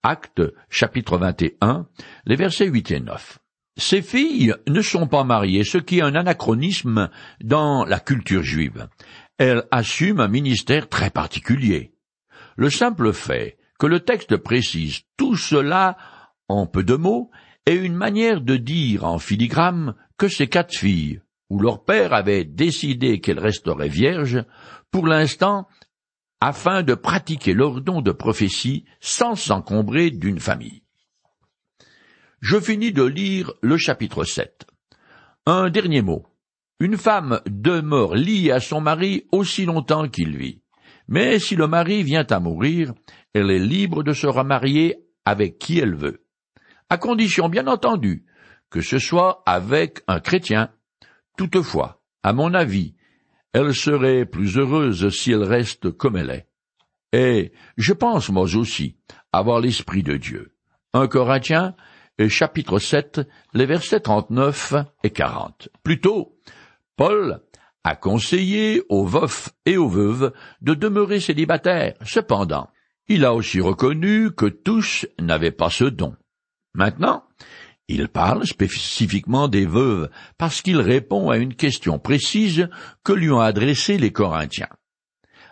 Actes 0.08 0.44
chapitre 0.70 1.18
21, 1.18 1.88
les 2.28 2.36
versets 2.36 2.68
8 2.68 2.92
et 2.92 3.00
9. 3.00 3.40
Ces 3.76 4.04
filles 4.04 4.54
ne 4.68 4.82
sont 4.82 5.08
pas 5.08 5.24
mariées, 5.24 5.64
ce 5.64 5.80
qui 5.80 5.98
est 5.98 6.04
un 6.04 6.14
anachronisme 6.14 7.10
dans 7.44 7.86
la 7.86 8.00
culture 8.00 8.44
juive. 8.44 8.88
Elles 9.40 9.64
assument 9.72 10.20
un 10.20 10.28
ministère 10.28 10.90
très 10.90 11.10
particulier. 11.10 11.96
Le 12.56 12.70
simple 12.70 13.14
fait 13.14 13.58
que 13.80 13.88
le 13.88 14.00
texte 14.00 14.38
précise 14.38 15.02
tout 15.18 15.38
cela 15.38 15.98
en 16.50 16.68
peu 16.68 16.84
de 16.84 16.94
mots 16.94 17.32
est 17.66 17.74
une 17.74 17.96
manière 17.96 18.42
de 18.42 18.58
dire 18.58 19.06
en 19.06 19.18
filigrane 19.18 19.96
que 20.20 20.28
ces 20.28 20.46
quatre 20.46 20.76
filles, 20.76 21.20
où 21.50 21.60
leur 21.60 21.84
père 21.84 22.14
avait 22.14 22.46
décidé 22.46 23.22
qu'elles 23.22 23.40
resteraient 23.40 23.90
vierges, 23.90 24.44
pour 24.92 25.08
l'instant, 25.08 25.68
afin 26.46 26.84
de 26.84 26.94
pratiquer 26.94 27.56
leur 27.56 27.82
don 27.82 28.02
de 28.02 28.12
prophétie 28.12 28.86
sans 29.00 29.34
s'encombrer 29.34 30.12
d'une 30.12 30.40
famille. 30.40 30.84
Je 32.40 32.60
finis 32.60 32.92
de 32.92 33.02
lire 33.02 33.52
le 33.64 33.78
chapitre 33.78 34.24
7. 34.24 34.68
Un 35.48 35.72
dernier 35.72 36.04
mot. 36.04 36.28
Une 36.80 36.98
femme 36.98 37.42
demeure 37.48 38.14
liée 38.14 38.52
à 38.52 38.60
son 38.60 38.80
mari 38.80 39.26
aussi 39.32 39.66
longtemps 39.66 40.08
qu'il 40.08 40.38
vit. 40.38 40.62
Mais 41.08 41.40
si 41.40 41.56
le 41.56 41.66
mari 41.66 42.04
vient 42.04 42.28
à 42.30 42.40
mourir, 42.40 42.94
elle 43.34 43.50
est 43.50 43.58
libre 43.58 44.04
de 44.04 44.14
se 44.14 44.28
remarier 44.28 44.98
avec 45.26 45.58
qui 45.58 45.80
elle 45.80 45.96
veut. 45.96 46.28
À 46.90 47.00
condition, 47.00 47.50
bien 47.50 47.66
entendu, 47.66 48.24
que 48.70 48.82
ce 48.82 49.00
soit 49.00 49.42
avec 49.48 50.04
un 50.08 50.20
chrétien. 50.20 50.70
Toutefois, 51.38 52.04
à 52.22 52.34
mon 52.34 52.54
avis, 52.54 52.95
elle 53.56 53.74
serait 53.74 54.26
plus 54.26 54.58
heureuse 54.58 55.08
si 55.16 55.32
elle 55.32 55.44
reste 55.44 55.90
comme 55.90 56.18
elle 56.18 56.30
est. 56.30 56.48
Et 57.14 57.54
je 57.78 57.94
pense, 57.94 58.28
moi 58.28 58.44
aussi, 58.54 58.98
avoir 59.32 59.62
l'Esprit 59.62 60.04
de 60.04 60.18
Dieu. 60.18 60.58
Un 60.94 61.08
Corinthien, 61.08 61.74
chapitre 62.28 62.80
7, 62.80 63.22
les 63.54 63.66
versets 63.66 64.02
39 64.02 64.74
et 65.06 65.10
40. 65.10 65.70
Plutôt, 65.84 66.38
Paul 66.98 67.40
a 67.86 67.96
conseillé 67.96 68.84
aux 68.90 69.06
veufs 69.06 69.52
et 69.66 69.78
aux 69.78 69.88
veuves 69.88 70.34
de 70.60 70.74
demeurer 70.74 71.22
célibataires. 71.22 71.94
Cependant, 72.04 72.70
il 73.08 73.24
a 73.24 73.34
aussi 73.34 73.62
reconnu 73.62 74.32
que 74.32 74.48
tous 74.48 75.06
n'avaient 75.18 75.52
pas 75.52 75.70
ce 75.70 75.86
don. 75.86 76.14
Maintenant, 76.74 77.24
il 77.88 78.08
parle 78.08 78.46
spécifiquement 78.46 79.48
des 79.48 79.66
veuves 79.66 80.10
parce 80.38 80.62
qu'il 80.62 80.80
répond 80.80 81.30
à 81.30 81.38
une 81.38 81.56
question 81.56 82.00
précise 82.00 82.68
que 83.04 83.14
lui 83.14 83.30
ont 83.30 83.40
adressée 83.40 83.98
les 83.98 84.12
Corinthiens. 84.12 84.70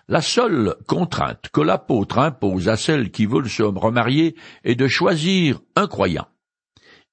La 0.08 0.22
seule 0.22 0.76
contrainte 0.88 1.50
que 1.54 1.62
l'apôtre 1.62 2.19
impose 2.19 2.67
à 2.67 2.76
celles 2.76 3.12
qui 3.12 3.26
veulent 3.26 3.50
se 3.50 3.63
remarier 3.63 4.36
est 4.63 4.76
de 4.76 4.88
choisir 4.88 5.62
un 5.76 5.88
croyant. 5.88 6.28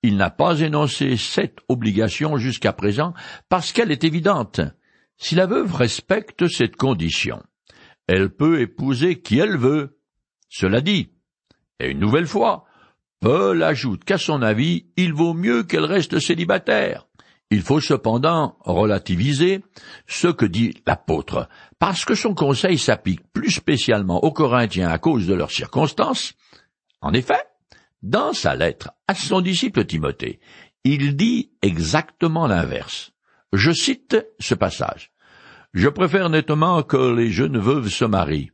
Il 0.02 0.16
n'a 0.16 0.30
pas 0.30 0.60
énoncé 0.60 1.16
cette 1.16 1.58
obligation 1.68 2.38
jusqu'à 2.38 2.72
présent 2.72 3.12
parce 3.48 3.72
qu'elle 3.72 3.92
est 3.92 4.04
évidente. 4.04 4.60
Si 5.18 5.34
la 5.34 5.46
veuve 5.46 5.74
respecte 5.74 6.48
cette 6.48 6.76
condition, 6.76 7.42
elle 8.06 8.30
peut 8.30 8.60
épouser 8.60 9.20
qui 9.20 9.38
elle 9.38 9.58
veut. 9.58 9.98
Cela 10.48 10.80
dit, 10.80 11.12
et 11.78 11.90
une 11.90 12.00
nouvelle 12.00 12.26
fois, 12.26 12.64
Paul 13.20 13.62
ajoute 13.62 14.04
qu'à 14.04 14.16
son 14.16 14.40
avis, 14.40 14.86
il 14.96 15.12
vaut 15.12 15.34
mieux 15.34 15.62
qu'elle 15.62 15.84
reste 15.84 16.18
célibataire. 16.20 17.06
Il 17.50 17.60
faut 17.60 17.80
cependant 17.80 18.56
relativiser 18.60 19.62
ce 20.06 20.28
que 20.28 20.46
dit 20.46 20.74
l'apôtre, 20.86 21.48
parce 21.78 22.06
que 22.06 22.14
son 22.14 22.34
conseil 22.34 22.78
s'applique 22.78 23.20
plus 23.32 23.50
spécialement 23.50 24.24
aux 24.24 24.32
Corinthiens 24.32 24.88
à 24.88 24.98
cause 24.98 25.26
de 25.26 25.34
leurs 25.34 25.50
circonstances. 25.50 26.32
En 27.02 27.12
effet, 27.12 27.42
dans 28.02 28.32
sa 28.32 28.54
lettre 28.54 28.92
à 29.06 29.14
son 29.14 29.42
disciple 29.42 29.84
Timothée, 29.84 30.40
il 30.84 31.14
dit 31.16 31.50
exactement 31.60 32.46
l'inverse. 32.46 33.12
Je 33.52 33.72
cite 33.72 34.16
ce 34.38 34.54
passage. 34.54 35.10
Je 35.74 35.88
préfère 35.88 36.30
nettement 36.30 36.82
que 36.82 37.14
les 37.14 37.30
jeunes 37.30 37.58
veuves 37.58 37.88
se 37.88 38.04
marient, 38.04 38.50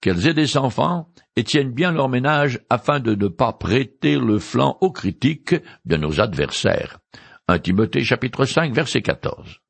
qu'elles 0.00 0.26
aient 0.26 0.34
des 0.34 0.56
enfants 0.56 1.08
et 1.36 1.44
tiennent 1.44 1.72
bien 1.72 1.92
leur 1.92 2.08
ménage 2.08 2.60
afin 2.70 3.00
de 3.00 3.14
ne 3.14 3.28
pas 3.28 3.52
prêter 3.52 4.18
le 4.18 4.38
flanc 4.38 4.78
aux 4.80 4.92
critiques 4.92 5.56
de 5.84 5.96
nos 5.96 6.20
adversaires. 6.20 6.98
1 7.48 7.58
Timothée 7.60 8.04
chapitre 8.04 8.44
5 8.44 8.72
verset 8.72 9.02
14. 9.02 9.60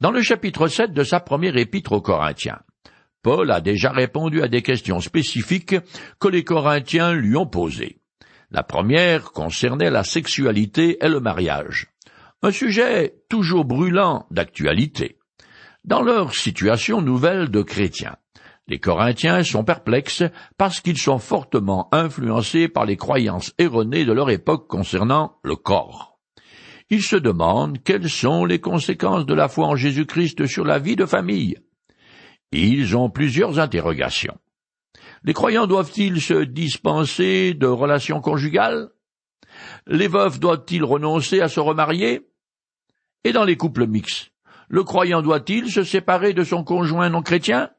Dans 0.00 0.10
le 0.10 0.20
chapitre 0.20 0.68
7 0.68 0.92
de 0.92 1.04
sa 1.04 1.20
première 1.20 1.56
épître 1.56 1.92
aux 1.92 2.02
Corinthiens, 2.02 2.60
Paul 3.22 3.50
a 3.50 3.60
déjà 3.60 3.90
répondu 3.90 4.42
à 4.42 4.48
des 4.48 4.62
questions 4.62 5.00
spécifiques 5.00 5.76
que 6.20 6.28
les 6.28 6.44
Corinthiens 6.44 7.12
lui 7.12 7.36
ont 7.36 7.46
posées. 7.46 8.00
La 8.50 8.62
première 8.62 9.32
concernait 9.32 9.90
la 9.90 10.04
sexualité 10.04 10.98
et 11.04 11.08
le 11.08 11.20
mariage, 11.20 11.88
un 12.42 12.52
sujet 12.52 13.14
toujours 13.28 13.64
brûlant 13.64 14.26
d'actualité. 14.30 15.18
Dans 15.84 16.02
leur 16.02 16.34
situation 16.34 17.00
nouvelle 17.00 17.48
de 17.48 17.62
chrétiens, 17.62 18.16
les 18.68 18.80
Corinthiens 18.80 19.44
sont 19.44 19.62
perplexes 19.62 20.24
parce 20.58 20.80
qu'ils 20.80 20.98
sont 20.98 21.18
fortement 21.18 21.88
influencés 21.92 22.68
par 22.68 22.84
les 22.84 22.96
croyances 22.96 23.54
erronées 23.58 24.04
de 24.04 24.12
leur 24.12 24.30
époque 24.30 24.66
concernant 24.66 25.38
le 25.44 25.54
corps. 25.54 26.18
Ils 26.90 27.02
se 27.02 27.16
demandent 27.16 27.82
quelles 27.82 28.10
sont 28.10 28.44
les 28.44 28.60
conséquences 28.60 29.26
de 29.26 29.34
la 29.34 29.48
foi 29.48 29.66
en 29.66 29.76
Jésus-Christ 29.76 30.46
sur 30.46 30.64
la 30.64 30.78
vie 30.78 30.96
de 30.96 31.06
famille. 31.06 31.58
Ils 32.52 32.96
ont 32.96 33.10
plusieurs 33.10 33.58
interrogations. 33.58 34.38
Les 35.22 35.32
croyants 35.32 35.66
doivent-ils 35.66 36.20
se 36.20 36.44
dispenser 36.44 37.54
de 37.54 37.66
relations 37.66 38.20
conjugales? 38.20 38.90
Les 39.86 40.08
veufs 40.08 40.38
doivent-ils 40.38 40.84
renoncer 40.84 41.40
à 41.40 41.48
se 41.48 41.60
remarier? 41.60 42.28
Et 43.24 43.32
dans 43.32 43.44
les 43.44 43.56
couples 43.56 43.86
mixtes, 43.86 44.32
le 44.68 44.84
croyant 44.84 45.22
doit-il 45.22 45.70
se 45.70 45.82
séparer 45.82 46.32
de 46.32 46.44
son 46.44 46.62
conjoint 46.62 47.08
non 47.08 47.22
chrétien 47.22 47.70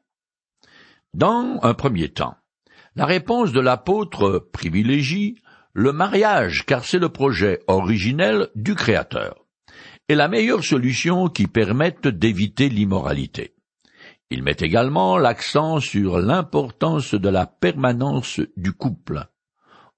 dans 1.14 1.58
un 1.62 1.74
premier 1.74 2.08
temps, 2.08 2.36
la 2.96 3.06
réponse 3.06 3.52
de 3.52 3.60
l'apôtre 3.60 4.48
privilégie 4.52 5.36
le 5.72 5.92
mariage 5.92 6.66
car 6.66 6.84
c'est 6.84 6.98
le 6.98 7.08
projet 7.08 7.60
originel 7.68 8.48
du 8.56 8.74
Créateur 8.74 9.46
et 10.08 10.16
la 10.16 10.26
meilleure 10.26 10.64
solution 10.64 11.28
qui 11.28 11.46
permette 11.46 12.08
d'éviter 12.08 12.68
l'immoralité. 12.68 13.54
Il 14.30 14.42
met 14.42 14.56
également 14.58 15.18
l'accent 15.18 15.80
sur 15.80 16.18
l'importance 16.18 17.14
de 17.14 17.28
la 17.28 17.46
permanence 17.46 18.40
du 18.56 18.72
couple. 18.72 19.26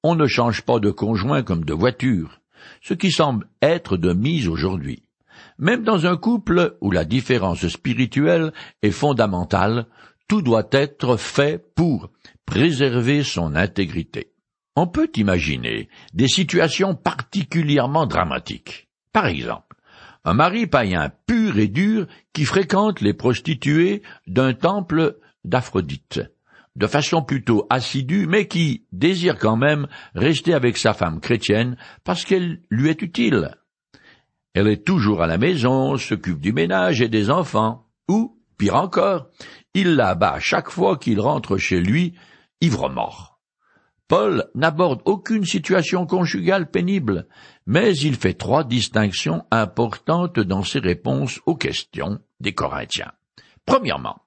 On 0.03 0.14
ne 0.14 0.27
change 0.27 0.62
pas 0.62 0.81
de 0.81 0.90
conjoint 0.90 1.42
comme 1.42 1.64
de 1.64 1.73
voiture, 1.73 2.40
ce 2.83 2.94
qui 2.94 3.11
semble 3.11 3.49
être 3.62 3.96
de 3.96 4.12
mise 4.12 4.49
aujourd'hui. 4.49 5.05
Même 5.59 5.83
dans 5.83 6.07
un 6.07 6.16
couple 6.16 6.77
où 6.81 6.90
la 6.90 7.05
différence 7.05 7.66
spirituelle 7.68 8.53
est 8.83 8.90
fondamentale, 8.90 9.87
tout 10.31 10.43
doit 10.43 10.69
être 10.71 11.16
fait 11.16 11.59
pour 11.75 12.09
préserver 12.47 13.25
son 13.25 13.57
intégrité. 13.57 14.31
On 14.77 14.87
peut 14.87 15.11
imaginer 15.16 15.88
des 16.14 16.29
situations 16.29 16.95
particulièrement 16.95 18.07
dramatiques. 18.07 18.88
Par 19.12 19.27
exemple, 19.27 19.75
un 20.25 20.35
mari 20.35 20.69
païen 20.69 21.11
pur 21.27 21.59
et 21.59 21.66
dur 21.66 22.07
qui 22.33 22.45
fréquente 22.45 23.01
les 23.01 23.12
prostituées 23.12 24.03
d'un 24.29 24.55
temple 24.55 25.19
d'Aphrodite, 25.43 26.21
de 26.77 26.87
façon 26.87 27.23
plutôt 27.25 27.66
assidue, 27.69 28.29
mais 28.29 28.47
qui 28.47 28.85
désire 28.93 29.37
quand 29.37 29.57
même 29.57 29.88
rester 30.14 30.55
avec 30.55 30.77
sa 30.77 30.95
femme 30.95 31.19
chrétienne 31.19 31.77
parce 32.05 32.25
qu'elle 32.25 32.61
lui 32.71 32.88
est 32.88 33.03
utile. 33.03 33.57
Elle 34.55 34.69
est 34.69 34.87
toujours 34.87 35.23
à 35.23 35.27
la 35.27 35.38
maison, 35.38 35.97
s'occupe 35.97 36.40
du 36.40 36.53
ménage 36.53 37.01
et 37.01 37.09
des 37.09 37.31
enfants, 37.31 37.88
ou, 38.09 38.40
pire 38.59 38.77
encore, 38.77 39.27
il 39.74 39.94
la 39.94 40.14
bat 40.14 40.40
chaque 40.40 40.70
fois 40.70 40.96
qu'il 40.96 41.20
rentre 41.20 41.56
chez 41.56 41.80
lui, 41.80 42.14
ivre-mort. 42.61 43.38
Paul 44.09 44.50
n'aborde 44.56 45.02
aucune 45.04 45.44
situation 45.44 46.04
conjugale 46.04 46.68
pénible, 46.68 47.28
mais 47.66 47.96
il 47.96 48.16
fait 48.16 48.35
trois 48.35 48.64
distinctions 48.64 49.44
importantes 49.52 50.40
dans 50.40 50.64
ses 50.64 50.80
réponses 50.80 51.40
aux 51.46 51.54
questions 51.54 52.18
des 52.40 52.52
Corinthiens. 52.52 53.12
Premièrement, 53.64 54.22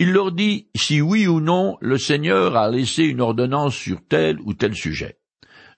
il 0.00 0.10
leur 0.10 0.32
dit 0.32 0.66
si 0.74 1.00
oui 1.00 1.28
ou 1.28 1.40
non 1.40 1.76
le 1.80 1.98
Seigneur 1.98 2.56
a 2.56 2.68
laissé 2.68 3.04
une 3.04 3.20
ordonnance 3.20 3.76
sur 3.76 4.00
tel 4.08 4.40
ou 4.40 4.54
tel 4.54 4.74
sujet. 4.74 5.20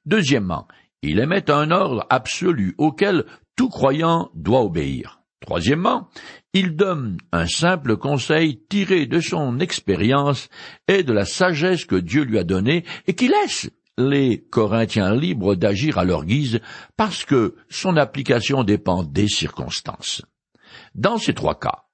Deuxièmement, 0.06 0.66
il 1.02 1.18
émet 1.18 1.50
un 1.50 1.70
ordre 1.70 2.06
absolu 2.08 2.74
auquel 2.78 3.26
tout 3.56 3.68
croyant 3.68 4.30
doit 4.34 4.62
obéir. 4.62 5.20
Troisièmement, 5.44 6.09
il 6.54 6.74
donne 6.74 7.18
un 7.30 7.46
simple 7.46 7.98
conseil 7.98 8.62
tiré 8.70 9.04
de 9.04 9.20
son 9.20 9.61
expérience 9.61 10.48
et 10.88 11.02
de 11.02 11.12
la 11.12 11.26
sagesse 11.26 11.85
que 11.85 11.96
Dieu 11.96 12.22
lui 12.22 12.38
a 12.38 12.44
donnée 12.44 12.85
et 13.07 13.14
qui 13.14 13.28
laisse 13.28 13.68
les 13.98 14.42
Corinthiens 14.42 15.14
libres 15.14 15.54
d'agir 15.54 15.98
à 15.98 16.04
leur 16.04 16.24
guise 16.24 16.61
parce 16.96 17.26
que 17.26 17.57
son 17.68 17.98
application 17.98 18.64
dépend 18.64 19.02
des 19.04 19.28
circonstances. 19.28 20.22
Dans 20.94 21.18
ces 21.18 21.35
trois 21.35 21.59
cas, 21.59 21.85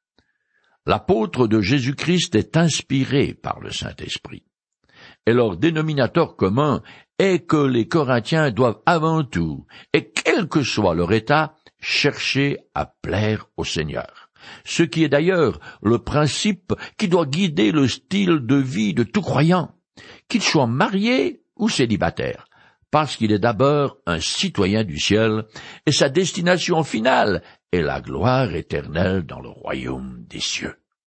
l'apôtre 0.87 1.49
de 1.49 1.61
Jésus-Christ 1.61 2.37
est 2.37 2.57
inspiré 2.57 3.35
par 3.35 3.59
le 3.59 3.71
Saint-Esprit. 3.73 4.45
Et 5.27 5.33
leur 5.33 5.57
dénominateur 5.57 6.37
commun 6.37 6.83
est 7.19 7.47
que 7.47 7.57
les 7.57 7.89
Corinthiens 7.89 8.51
doivent 8.51 8.81
avant 8.87 9.25
tout, 9.25 9.67
et 9.93 10.11
quel 10.11 10.49
que 10.49 10.63
soit 10.63 10.95
leur 10.95 11.13
état, 11.13 11.55
chercher 11.81 12.59
à 12.75 12.87
plaire 12.87 13.47
au 13.57 13.65
Seigneur. 13.65 14.31
Ce 14.65 14.83
qui 14.83 15.05
est 15.05 15.09
d'ailleurs 15.09 15.61
le 15.83 15.99
principe 15.99 16.73
qui 16.97 17.09
doit 17.09 17.27
guider 17.27 17.73
le 17.73 17.89
style 17.89 18.41
de 18.41 18.57
vie 18.57 18.95
de 18.95 19.03
tout 19.03 19.21
croyant, 19.21 19.75
qu'il 20.29 20.43
soit 20.43 20.67
marié 20.67 21.43
ou 21.57 21.69
célibataire, 21.69 22.47
parce 22.91 23.17
qu'il 23.17 23.33
est 23.33 23.39
d'abord 23.39 23.99
un 24.07 24.21
citoyen 24.21 24.85
du 24.85 24.99
ciel, 24.99 25.45
et 25.87 25.93
sa 25.93 26.09
destination 26.09 26.83
finale 26.83 27.43
est 27.73 27.83
la 27.83 28.01
gloire 28.01 28.55
éternelle 28.55 29.23
dans 29.23 29.41
le 29.41 29.51
royaume 29.51 30.25
des 30.27 30.41
cieux. 30.41 30.80